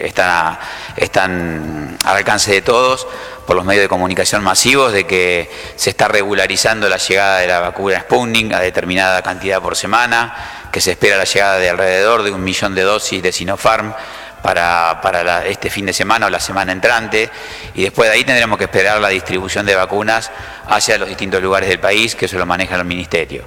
[0.00, 0.58] están,
[0.96, 3.06] están al alcance de todos,
[3.46, 7.60] por los medios de comunicación masivos, de que se está regularizando la llegada de la
[7.60, 12.32] vacuna Sputnik a determinada cantidad por semana, que se espera la llegada de alrededor de
[12.32, 13.94] un millón de dosis de Sinopharm
[14.54, 17.28] para, este fin de semana o la semana entrante.
[17.74, 20.30] Y después de ahí tendremos que esperar la distribución de vacunas
[20.68, 23.44] hacia los distintos lugares del país, que eso lo maneja el Ministerio.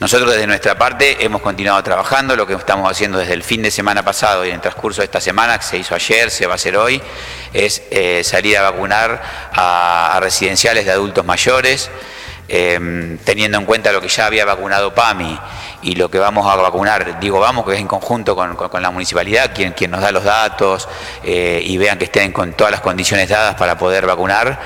[0.00, 3.70] Nosotros desde nuestra parte hemos continuado trabajando, lo que estamos haciendo desde el fin de
[3.70, 6.52] semana pasado y en el transcurso de esta semana, que se hizo ayer, se va
[6.52, 7.00] a hacer hoy,
[7.52, 9.22] es eh, salir a vacunar
[9.52, 11.90] a, residenciales de adultos mayores,
[12.48, 15.38] eh, teniendo en cuenta lo que ya había vacunado PAMI
[15.84, 19.54] y lo que vamos a vacunar, digo vamos, que es en conjunto con, la municipalidad,
[19.54, 20.88] quien, quien nos da los datos
[21.22, 24.58] eh, y vean que estén con todas las condiciones dadas para poder vacunar.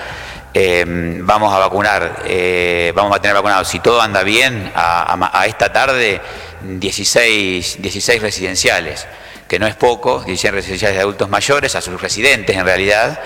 [0.54, 0.84] Eh,
[1.20, 6.20] vamos a vacunar, eh, vamos a tener vacunados, si todo anda bien, a, esta tarde
[6.62, 9.06] 16, 16 residenciales,
[9.48, 13.20] que no es poco, 16 residenciales de adultos mayores, a sus residentes en realidad,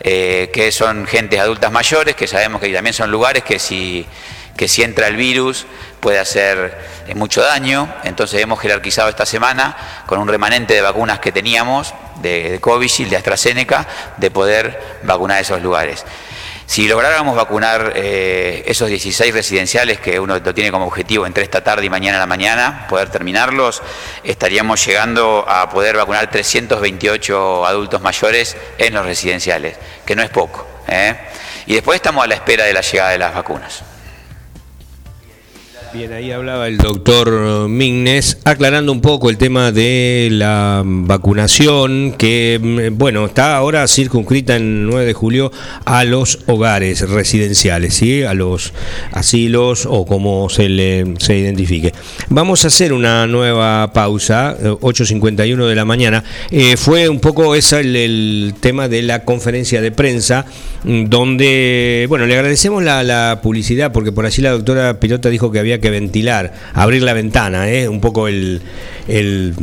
[0.00, 4.06] que son gentes adultas mayores, que sabemos que también son lugares que si,
[4.58, 5.66] que si entra el virus
[6.00, 11.20] puede hacer eh, mucho daño, entonces hemos jerarquizado esta semana con un remanente de vacunas
[11.20, 13.86] que teníamos, de, de Covishield, de AstraZeneca,
[14.18, 16.04] de poder vacunar esos lugares.
[16.68, 21.64] Si lográramos vacunar eh, esos 16 residenciales que uno lo tiene como objetivo entre esta
[21.64, 23.80] tarde y mañana a la mañana, poder terminarlos,
[24.22, 30.68] estaríamos llegando a poder vacunar 328 adultos mayores en los residenciales, que no es poco.
[30.88, 31.16] ¿eh?
[31.64, 33.82] Y después estamos a la espera de la llegada de las vacunas.
[35.98, 42.60] Bien, ahí hablaba el doctor Mignes, aclarando un poco el tema de la vacunación, que,
[42.62, 45.50] mm, bueno, está ahora circunscrita en 9 de julio
[45.84, 48.22] a los hogares residenciales, ¿sí?
[48.22, 48.74] a los
[49.10, 51.92] asilos o como se le se identifique.
[52.28, 56.22] Vamos a hacer una nueva pausa, 8.51 de la mañana.
[56.52, 60.46] Eh, fue un poco ese el, tema de la conferencia de prensa,
[60.84, 65.50] mm, donde, bueno, le agradecemos la, la publicidad, porque por allí la doctora Pilota dijo
[65.50, 67.88] que había que ventilar, abrir la ventana, ¿eh?
[67.88, 68.62] un poco el,
[69.08, 69.54] el,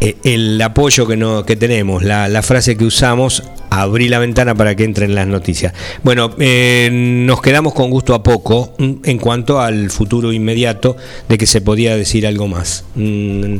[0.00, 4.84] el apoyo que, no, que tenemos, la, frase que usamos, abrir la ventana para que
[4.84, 5.72] entren las noticias.
[6.02, 10.96] Bueno, eh, nos quedamos con gusto a poco mm, en cuanto al futuro inmediato
[11.28, 12.84] de que se podía decir algo más.
[12.94, 13.56] Mm,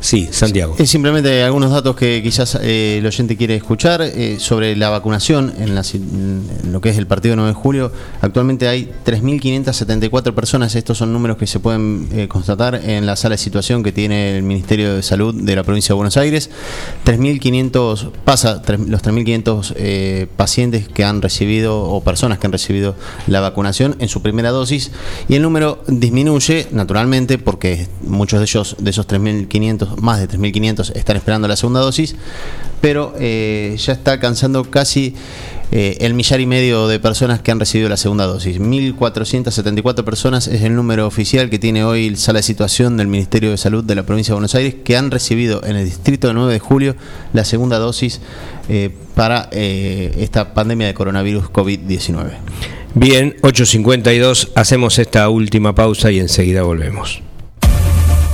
[0.00, 0.76] Sí, Santiago.
[0.78, 5.52] Es simplemente algunos datos que quizás eh, el oyente quiere escuchar eh, sobre la vacunación
[5.58, 5.74] en,
[6.70, 7.92] lo que es el partido 9 de julio.
[8.20, 13.34] Actualmente hay 3.574 personas, estos son números que se pueden eh, constatar en la sala
[13.34, 16.50] de situación que tiene el Ministerio de Salud de la provincia de Buenos Aires.
[17.04, 22.94] 3.500, pasa los 3.500 pacientes que han recibido o personas que han recibido
[23.26, 24.92] la vacunación en su primera dosis
[25.28, 30.96] y el número disminuye naturalmente porque muchos de ellos, de esos 3.500, más de 3.500
[30.96, 32.16] están esperando la segunda dosis,
[32.80, 35.14] pero eh, ya está alcanzando casi
[35.72, 38.60] eh, el millar y medio de personas que han recibido la segunda dosis.
[38.60, 43.50] 1.474 personas es el número oficial que tiene hoy la sala de situación del Ministerio
[43.50, 46.34] de Salud de la provincia de Buenos Aires que han recibido en el distrito de
[46.34, 46.96] 9 de julio
[47.32, 48.20] la segunda dosis
[48.68, 52.32] eh, para esta pandemia de coronavirus COVID-19.
[52.94, 57.25] Bien, 8.52, hacemos esta última pausa y enseguida volvemos.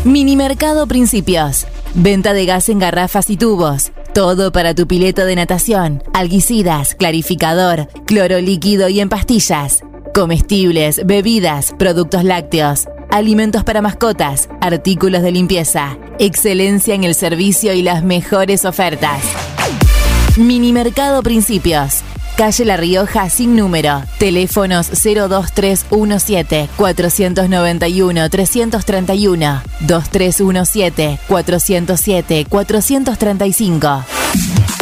[0.04, 1.64] Minimercado Principios.
[1.94, 3.92] Venta de gas en garrafas y tubos.
[4.12, 6.02] Todo para tu pileto de natación.
[6.12, 9.84] Alguicidas, clarificador, cloro líquido y en pastillas.
[10.12, 12.88] Comestibles, bebidas, productos lácteos.
[13.12, 15.96] Alimentos para mascotas, artículos de limpieza.
[16.18, 19.22] Excelencia en el servicio y las mejores ofertas.
[20.36, 22.02] Minimercado Principios.
[22.42, 24.02] Calle La Rioja sin número.
[24.18, 34.81] Teléfonos 02317 491 331 2317 407 435.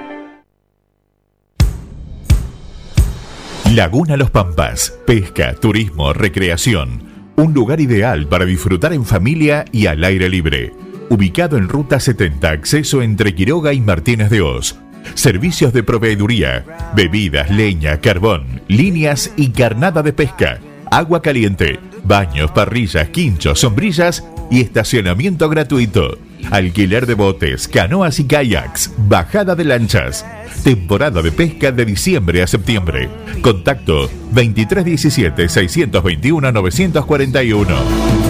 [3.71, 4.99] Laguna Los Pampas.
[5.07, 7.03] Pesca, turismo, recreación.
[7.37, 10.73] Un lugar ideal para disfrutar en familia y al aire libre.
[11.07, 14.75] Ubicado en Ruta 70, acceso entre Quiroga y Martínez de Oz.
[15.13, 16.65] Servicios de proveeduría,
[16.97, 20.59] bebidas, leña, carbón, líneas y carnada de pesca
[20.91, 26.17] agua caliente, baños, parrillas, quinchos, sombrillas y estacionamiento gratuito.
[26.49, 30.25] Alquiler de botes, canoas y kayaks, bajada de lanchas.
[30.63, 33.09] Temporada de pesca de diciembre a septiembre.
[33.41, 38.21] Contacto 2317 621 941.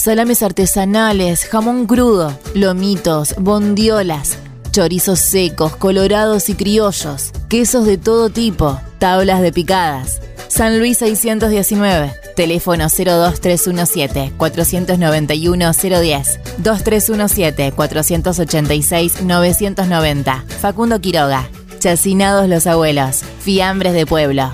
[0.00, 4.38] Salames artesanales, jamón crudo, lomitos, bondiolas,
[4.70, 10.22] chorizos secos, colorados y criollos, quesos de todo tipo, tablas de picadas.
[10.50, 20.44] San Luis 619, teléfono 02317 491 010, 2317 486 990.
[20.60, 21.48] Facundo Quiroga,
[21.78, 24.50] Chacinados los abuelos, fiambres de pueblo.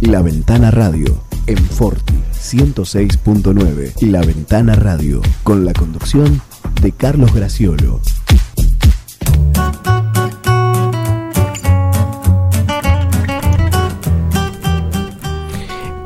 [0.00, 4.00] La Ventana Radio en Forti 106.9.
[4.10, 6.42] La Ventana Radio con la conducción
[6.82, 8.00] de Carlos Graciolo.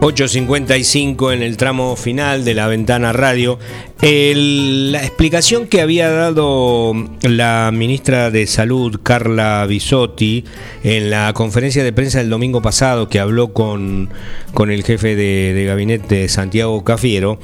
[0.05, 3.59] 8.55 en el tramo final de la ventana radio.
[4.02, 6.92] La explicación que había dado
[7.22, 10.44] la ministra de Salud, Carla Bisotti,
[10.82, 14.11] en la conferencia de prensa del domingo pasado, que habló con,
[14.52, 17.38] con el jefe de, de gabinete, Santiago Cafiero,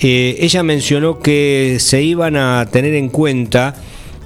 [0.00, 3.76] eh, ella mencionó que se iban a tener en cuenta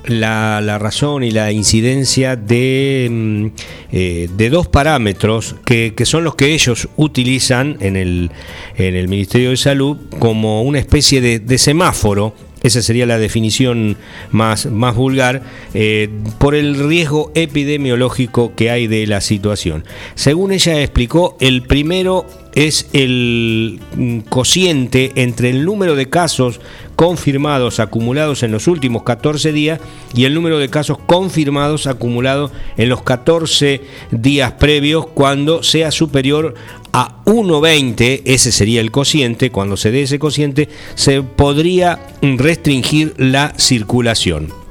[0.06, 3.46] la, la razón y la incidencia de, mm,
[3.92, 8.30] eh, de dos parámetros que, que son los que ellos utilizan en el,
[8.76, 12.34] en el Ministerio de Salud como una especie de, semáforo.
[12.62, 13.98] Esa sería la definición
[14.30, 15.42] más, más vulgar,
[15.74, 19.84] eh, por el riesgo epidemiológico que hay de la situación.
[20.14, 26.60] Según ella explicó, el primero es el mm, cociente entre el número de casos
[26.96, 29.80] confirmados acumulados en los últimos 14 días
[30.14, 36.54] y el número de casos confirmados acumulados en los 14 días previos cuando sea superior
[36.92, 43.52] a 1,20, ese sería el cociente, cuando se dé ese cociente se podría restringir la
[43.56, 44.63] circulación.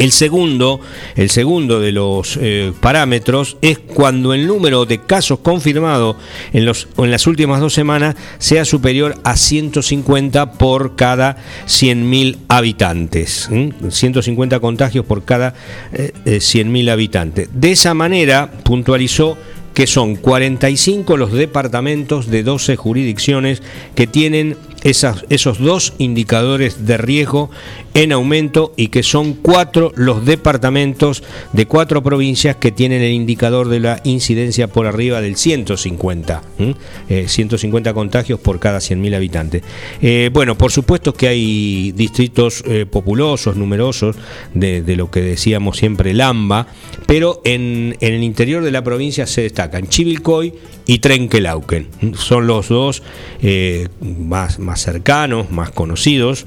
[0.00, 0.80] El segundo,
[1.14, 6.16] el segundo de los eh, parámetros es cuando el número de casos confirmados
[6.54, 11.36] en, las últimas dos semanas sea superior a 150 por cada
[11.66, 13.50] 100.000 habitantes.
[13.52, 13.74] ¿m?
[13.90, 15.52] 150 contagios por cada
[15.92, 17.50] eh, eh, 100.000 habitantes.
[17.52, 19.36] De esa manera, puntualizó,
[19.74, 23.62] que son 45 los departamentos de 12 jurisdicciones
[23.94, 27.50] que tienen esos dos indicadores de riesgo
[27.94, 31.22] en aumento y que son cuatro los departamentos
[31.52, 36.42] de cuatro provincias que tienen el indicador de la incidencia por arriba del 150.
[36.58, 36.74] ¿m?
[37.08, 39.62] Eh, 150 contagios por cada 100.000 habitantes.
[40.00, 44.16] Eh, bueno, por supuesto que hay distritos eh, populosos, numerosos,
[44.54, 46.66] de, lo que decíamos siempre, Lamba,
[47.06, 50.54] pero en, el interior de la provincia se destacan Chivilcoy
[50.86, 51.88] y Trenquelauquen.
[52.14, 53.02] Son los dos
[53.42, 56.46] eh, más, más cercanos, más conocidos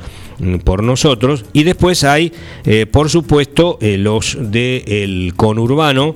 [0.63, 1.45] por nosotros.
[1.53, 2.31] Y después hay,
[2.65, 6.15] eh, por supuesto, eh, los del conurbano.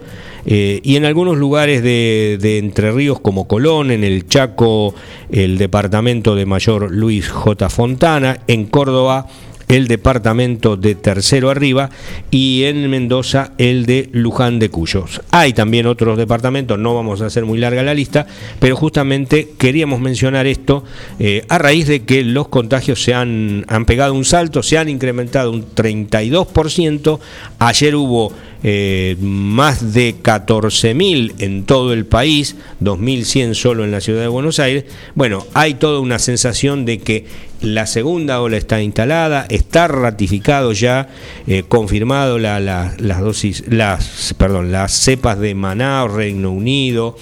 [0.49, 4.95] eh, y en algunos lugares de, de Entre Ríos como Colón, en el Chaco,
[5.29, 7.69] el departamento de Mayor Luis J.
[7.69, 9.27] Fontana, en Córdoba,
[9.67, 11.89] el departamento de Tercero Arriba
[12.31, 15.21] y en Mendoza el de Luján de Cuyos.
[15.31, 18.27] Hay también otros departamentos, no vamos a hacer muy larga la lista,
[18.59, 20.83] pero justamente queríamos mencionar esto
[21.19, 24.89] eh, a raíz de que los contagios se han, han pegado un salto, se han
[24.89, 27.19] incrementado un 32%,
[27.59, 28.31] ayer hubo
[28.63, 34.59] eh, más de 14.000 en todo el país, 2.100 solo en la ciudad de Buenos
[34.59, 34.85] Aires.
[35.15, 37.25] Bueno, hay toda una sensación de que
[37.61, 41.09] la segunda ola está instalada, está ratificado ya,
[41.47, 47.17] eh, confirmado la- la- las dosis, las, perdón, las cepas de Manaus, Reino Unido.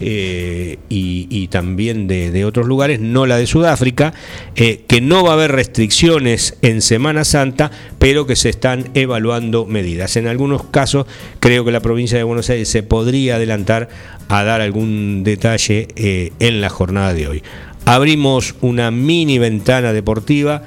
[0.00, 4.14] Eh, y, también de, otros lugares, no la de Sudáfrica,
[4.54, 9.64] eh, que no va a haber restricciones en Semana Santa, pero que se están evaluando
[9.64, 10.16] medidas.
[10.16, 11.06] En algunos casos,
[11.40, 13.88] creo que la provincia de Buenos Aires se podría adelantar
[14.28, 17.42] a dar algún detalle eh, en la jornada de hoy.
[17.84, 20.62] Abrimos una mini ventana deportiva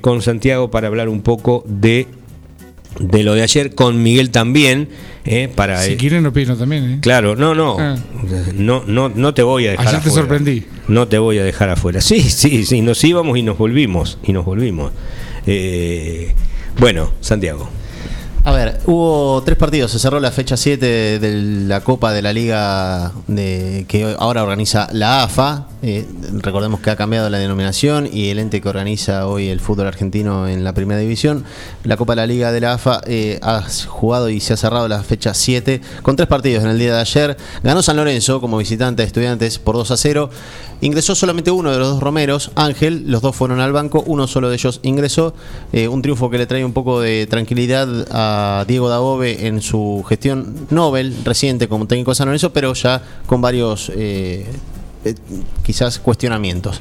[0.00, 2.08] con Santiago para hablar un poco de,
[2.98, 4.88] de lo de ayer, con Miguel también,
[5.24, 5.80] eh, para...
[5.82, 6.98] Si eh, quieren opino también, ¿eh?
[7.00, 7.96] Claro, no, no, Ah.
[8.54, 10.22] no, no, no te voy a dejar Ayer te afuera.
[10.28, 10.64] sorprendí.
[10.88, 12.00] No te voy a dejar afuera.
[12.00, 14.92] Sí, sí, sí, nos íbamos y nos volvimos, y nos volvimos.
[15.46, 16.34] Eh,
[16.78, 17.68] bueno, Santiago.
[18.44, 19.90] A ver, hubo tres partidos.
[19.90, 21.32] Se cerró la fecha 7 de
[21.66, 25.66] la Copa de la Liga de, que ahora organiza la AFA.
[25.88, 26.04] Eh,
[26.42, 30.48] recordemos que ha cambiado la denominación y el ente que organiza hoy el fútbol argentino
[30.48, 31.44] en la primera división.
[31.84, 34.88] La Copa de la Liga de la AFA eh, ha jugado y se ha cerrado
[34.88, 37.36] la fecha 7 con tres partidos en el día de ayer.
[37.62, 40.28] Ganó San Lorenzo como visitante de estudiantes por 2 a 0.
[40.80, 43.04] Ingresó solamente uno de los dos romeros, Ángel.
[43.06, 45.34] Los dos fueron al banco, uno solo de ellos ingresó.
[45.72, 50.04] Eh, un triunfo que le trae un poco de tranquilidad a Diego Dabove en su
[50.08, 53.92] gestión Nobel reciente como técnico de San Lorenzo, pero ya con varios
[55.10, 55.14] eh,
[55.62, 56.80] quizás cuestionamientos.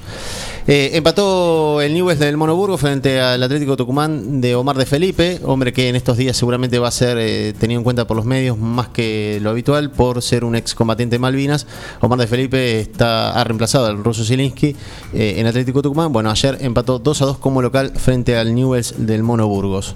[0.68, 5.72] Eh, empató el Newell's del Monoburgo frente al Atlético Tucumán de Omar de Felipe, hombre
[5.72, 8.58] que en estos días seguramente va a ser eh, tenido en cuenta por los medios
[8.58, 11.68] más que lo habitual por ser un excombatiente de Malvinas.
[12.02, 14.76] Omar de Felipe está, ha reemplazado al ruso Zielinski
[15.14, 16.12] en Atlético Tucumán.
[16.12, 19.96] Bueno, ayer empató 2 a 2 como local frente al Newell's del Monoburgos.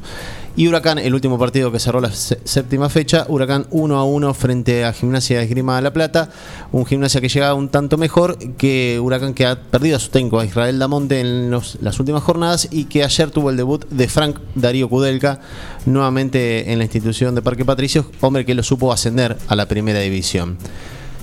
[0.56, 4.34] Y Huracán, el último partido que cerró la sé- séptima fecha, Huracán 1 a 1
[4.34, 6.30] frente a Gimnasia de Esgrima de la Plata,
[6.74, 10.38] un gimnasia que llega un tanto mejor que Huracán que ha perdido a su técnico
[10.39, 14.10] a Israel Damonte en los- las últimas jornadas y que ayer tuvo el debut de
[14.10, 15.39] Frank Darío Kudelka
[15.86, 20.00] nuevamente en la institución de Parque Patricios, hombre que lo supo ascender a la primera
[20.00, 20.58] división.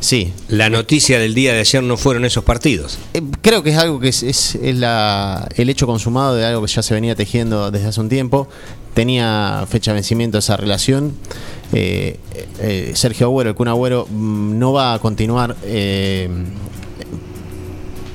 [0.01, 2.99] Sí, La noticia del día de ayer no fueron esos partidos.
[3.14, 6.62] eh, creo que es algo que es, es- es la- el hecho consumado de algo
[6.64, 8.47] que ya se venía tejiendo desde hace un tiempo.
[8.97, 11.12] Tenía fecha de vencimiento esa relación.
[11.74, 12.18] Eh,
[12.61, 16.30] eh, Sergio Agüero, el Kun Agüero, mm, no va a continuar eh,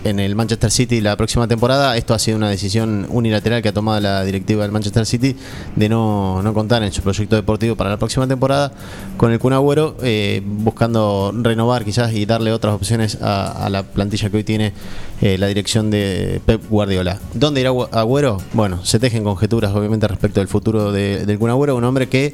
[0.03, 1.95] en el Manchester City la próxima temporada.
[1.97, 5.35] Esto ha sido una decisión unilateral que ha tomado la directiva del Manchester City
[5.75, 8.71] de no, no contar en su proyecto deportivo para la próxima temporada
[9.17, 13.83] con el Kun Agüero, eh, buscando renovar quizás y darle otras opciones a, a la
[13.83, 14.73] plantilla que hoy tiene
[15.21, 17.19] eh, la dirección de Pep Guardiola.
[17.33, 18.41] ¿Dónde irá Agü- Agüero?
[18.53, 22.33] Bueno, se tejen conjeturas obviamente respecto del futuro de- del Kun un hombre que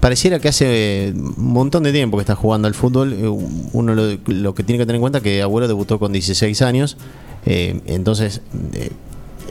[0.00, 3.12] pareciera que hace un montón de tiempo que está jugando al fútbol.
[3.12, 3.28] Eh,
[3.72, 6.96] Uno lo, que tiene que tener en cuenta es que Agüero debutó con 16 años,
[7.46, 8.40] eh, entonces
[8.74, 8.90] eh,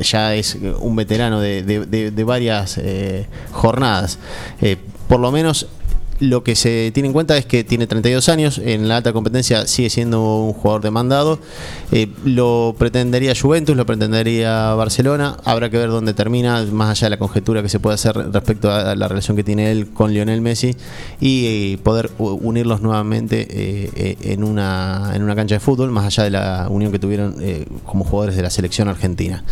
[0.01, 4.19] ya es un veterano de, de- de- varias eh, jornadas.
[4.61, 4.77] Eh,
[5.07, 5.67] por lo menos
[6.19, 9.67] lo que se tiene en cuenta es que tiene 32 años, en la alta competencia
[9.67, 11.39] sigue siendo un jugador demandado.
[11.91, 15.37] Eh, lo pretendería Juventus, lo pretendería Barcelona.
[15.45, 18.71] Habrá que ver dónde termina, más allá de la conjetura que se puede hacer respecto
[18.71, 20.75] a la relación que tiene él con Lionel Messi
[21.19, 26.23] y eh, poder unirlos nuevamente eh, en, una, en una cancha de fútbol, más allá
[26.23, 27.35] de la unión que tuvieron
[27.85, 29.43] como jugadores de la selección argentina.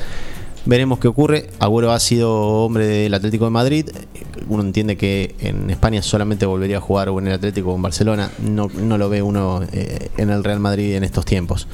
[0.67, 1.49] Veremos qué ocurre.
[1.59, 2.33] Agüero ha sido
[2.65, 3.89] hombre del Atlético de Madrid.
[4.49, 7.83] Uno entiende que en España solamente volvería a jugar o en el Atlético o en
[7.83, 8.31] Barcelona.
[8.41, 11.67] No, lo ve uno eh, en el Real Madrid en estos tiempos.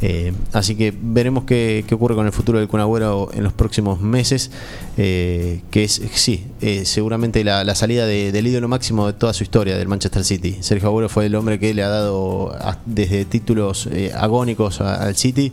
[0.00, 4.00] Eh, así que veremos qué, ocurre con el futuro del Kun Agüero en los próximos
[4.00, 4.50] meses.
[4.96, 6.46] eh, que es, sí,
[6.84, 10.56] seguramente la, salida de- del ídolo máximo de toda su historia del Manchester City.
[10.60, 12.56] Sergio Agüero fue el hombre que le ha dado
[12.86, 15.52] desde títulos agónicos al City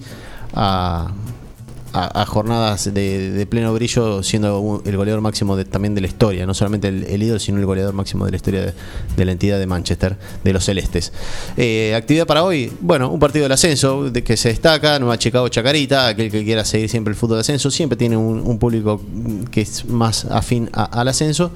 [0.53, 1.11] a,
[1.93, 6.53] a, jornadas de, pleno brillo, siendo el goleador máximo de- también de la historia, no
[6.53, 8.73] solamente el, el ídolo, sino el goleador máximo de la historia
[9.15, 11.11] de, la entidad de Manchester, de los celestes.
[11.57, 15.47] Eh, actividad para hoy, bueno, un partido del ascenso de que se destaca, Nueva Chicago
[15.49, 19.01] Chacarita, aquel que quiera seguir siempre el fútbol de ascenso, siempre tiene un, público
[19.51, 21.51] que es más afín al ascenso.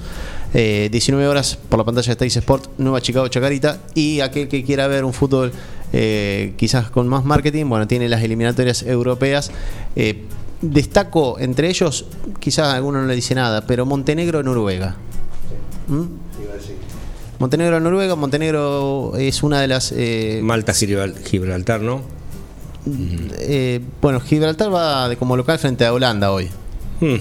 [0.53, 4.63] Eh, 19 horas por la pantalla de Stage Sport, Nueva Chicago Chacarita, y aquel que
[4.63, 5.51] quiera ver un fútbol
[5.93, 9.51] eh, quizás con más marketing, bueno, tiene las eliminatorias europeas.
[9.95, 10.23] Eh,
[10.61, 12.05] destaco entre ellos,
[12.39, 14.95] quizás a alguno no le dice nada, pero Montenegro Noruega.
[15.87, 16.03] ¿Mm?
[17.39, 22.01] Montenegro Noruega, Montenegro es una de las eh, Malta Gibral- Gibraltar, ¿no?
[23.39, 26.49] eh, bueno, Gibraltar va de como local frente a Holanda hoy.
[27.01, 27.15] Hmm,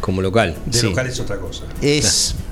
[0.00, 0.54] como local.
[0.66, 0.86] De Sí.
[0.88, 1.64] local es otra cosa.
[1.80, 2.34] Es.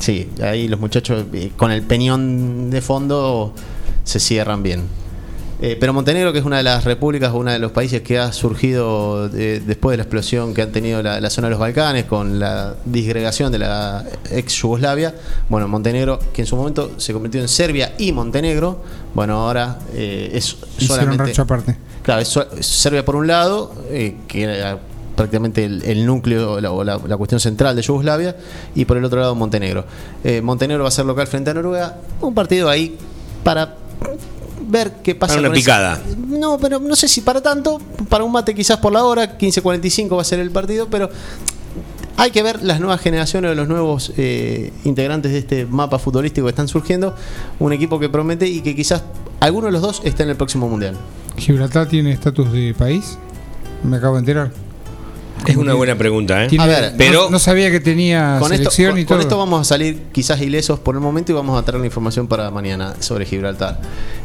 [0.00, 3.52] Sí, ahí los muchachos eh, con el peñón de fondo
[4.02, 4.84] se cierran bien.
[5.60, 8.32] Eh, pero Montenegro, que es una de las repúblicas, uno de los países que ha
[8.32, 12.06] surgido eh, después de la explosión que han tenido la, la zona de los Balcanes,
[12.06, 15.14] con la disgregación de la ex Yugoslavia.
[15.50, 18.82] Bueno, Montenegro, que en su momento se convirtió en Serbia y Montenegro,
[19.12, 21.24] bueno, ahora eh, es Hicieron solamente.
[21.24, 21.76] rancho aparte.
[22.02, 24.78] Claro, es Serbia por un lado, eh, que era
[25.20, 28.36] prácticamente el, el núcleo la- o la, la cuestión central de Yugoslavia,
[28.74, 29.84] y por el otro lado Montenegro.
[30.24, 32.96] Eh, Montenegro va a ser local frente a Noruega, un partido ahí
[33.44, 33.74] para
[34.66, 35.34] ver qué pasa.
[35.34, 36.00] Para una con ese- picada.
[36.28, 40.16] No, pero no sé si para tanto, para un mate quizás por la hora, 15.45
[40.16, 41.10] va a ser el partido, pero
[42.16, 46.50] hay que ver las nuevas generaciones, los nuevos eh, integrantes de este mapa futbolístico que
[46.50, 47.14] están surgiendo,
[47.58, 49.02] un equipo que promete y que quizás
[49.40, 50.96] alguno de los dos esté en el próximo mundial.
[51.36, 53.18] Gibraltar tiene estatus de país.
[53.82, 54.50] Me acabo de enterar.
[55.46, 56.48] Es una buena pregunta, ¿eh?
[56.48, 59.16] Tiene- A ver, pero- no, no sabía que tenía Con esto, selección con- y con
[59.16, 59.20] todo.
[59.22, 62.26] esto vamos a salir quizás ilesos por el momento y vamos a traer la información
[62.28, 63.80] para mañana sobre Gibraltar.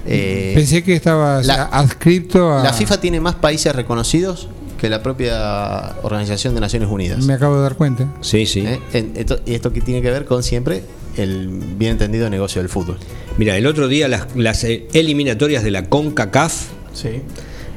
[0.06, 2.64] Eh, Pensé que estaba la- adscripto a.
[2.64, 4.48] la FIFA tiene más países reconocidos
[4.80, 7.24] que la propia Organización de Naciones Unidas.
[7.26, 8.14] Me acabo de dar cuenta.
[8.22, 8.60] Sí, sí.
[8.60, 8.80] ¿Eh?
[8.94, 10.84] En- esto, y esto que tiene que ver con siempre
[11.18, 12.98] el bien entendido negocio del fútbol.
[13.38, 16.54] Mira, el otro día las, las, eh, eliminatorias de la CONCACAF,
[16.94, 17.22] Sí.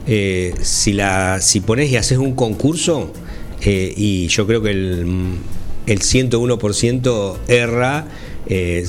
[0.09, 3.13] eh, si, la, si pones y haces un concurso,
[3.63, 5.39] eh, y yo creo que el,
[5.89, 8.07] el 101% erra,
[8.47, 8.85] eh,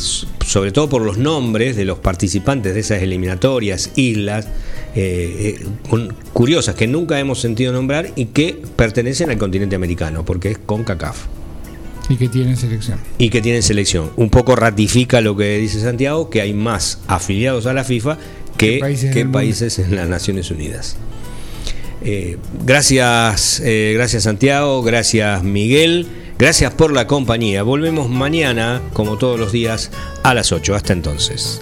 [0.46, 4.48] sobre todo por los nombres de los participantes de esas eliminatorias, islas,
[4.96, 10.52] eh, eh, curiosas que nunca hemos sentido nombrar y que pertenecen al continente americano, porque
[10.52, 11.26] es CONCACAF.
[12.10, 13.00] Y que tiene selección.
[13.20, 14.12] y que tienen selección.
[14.18, 18.18] Un poco ratifica lo que dice Santiago, que hay más afiliados a la FIFA
[18.58, 18.80] que,
[19.32, 20.98] países en las Naciones Unidas.
[22.04, 27.64] Eh, gracias, eh, gracias Santiago, gracias Miguel, gracias por la compañía.
[27.64, 29.92] Volvemos mañana, como todos los días,
[30.24, 30.76] a las 8.
[30.76, 31.62] Hasta entonces.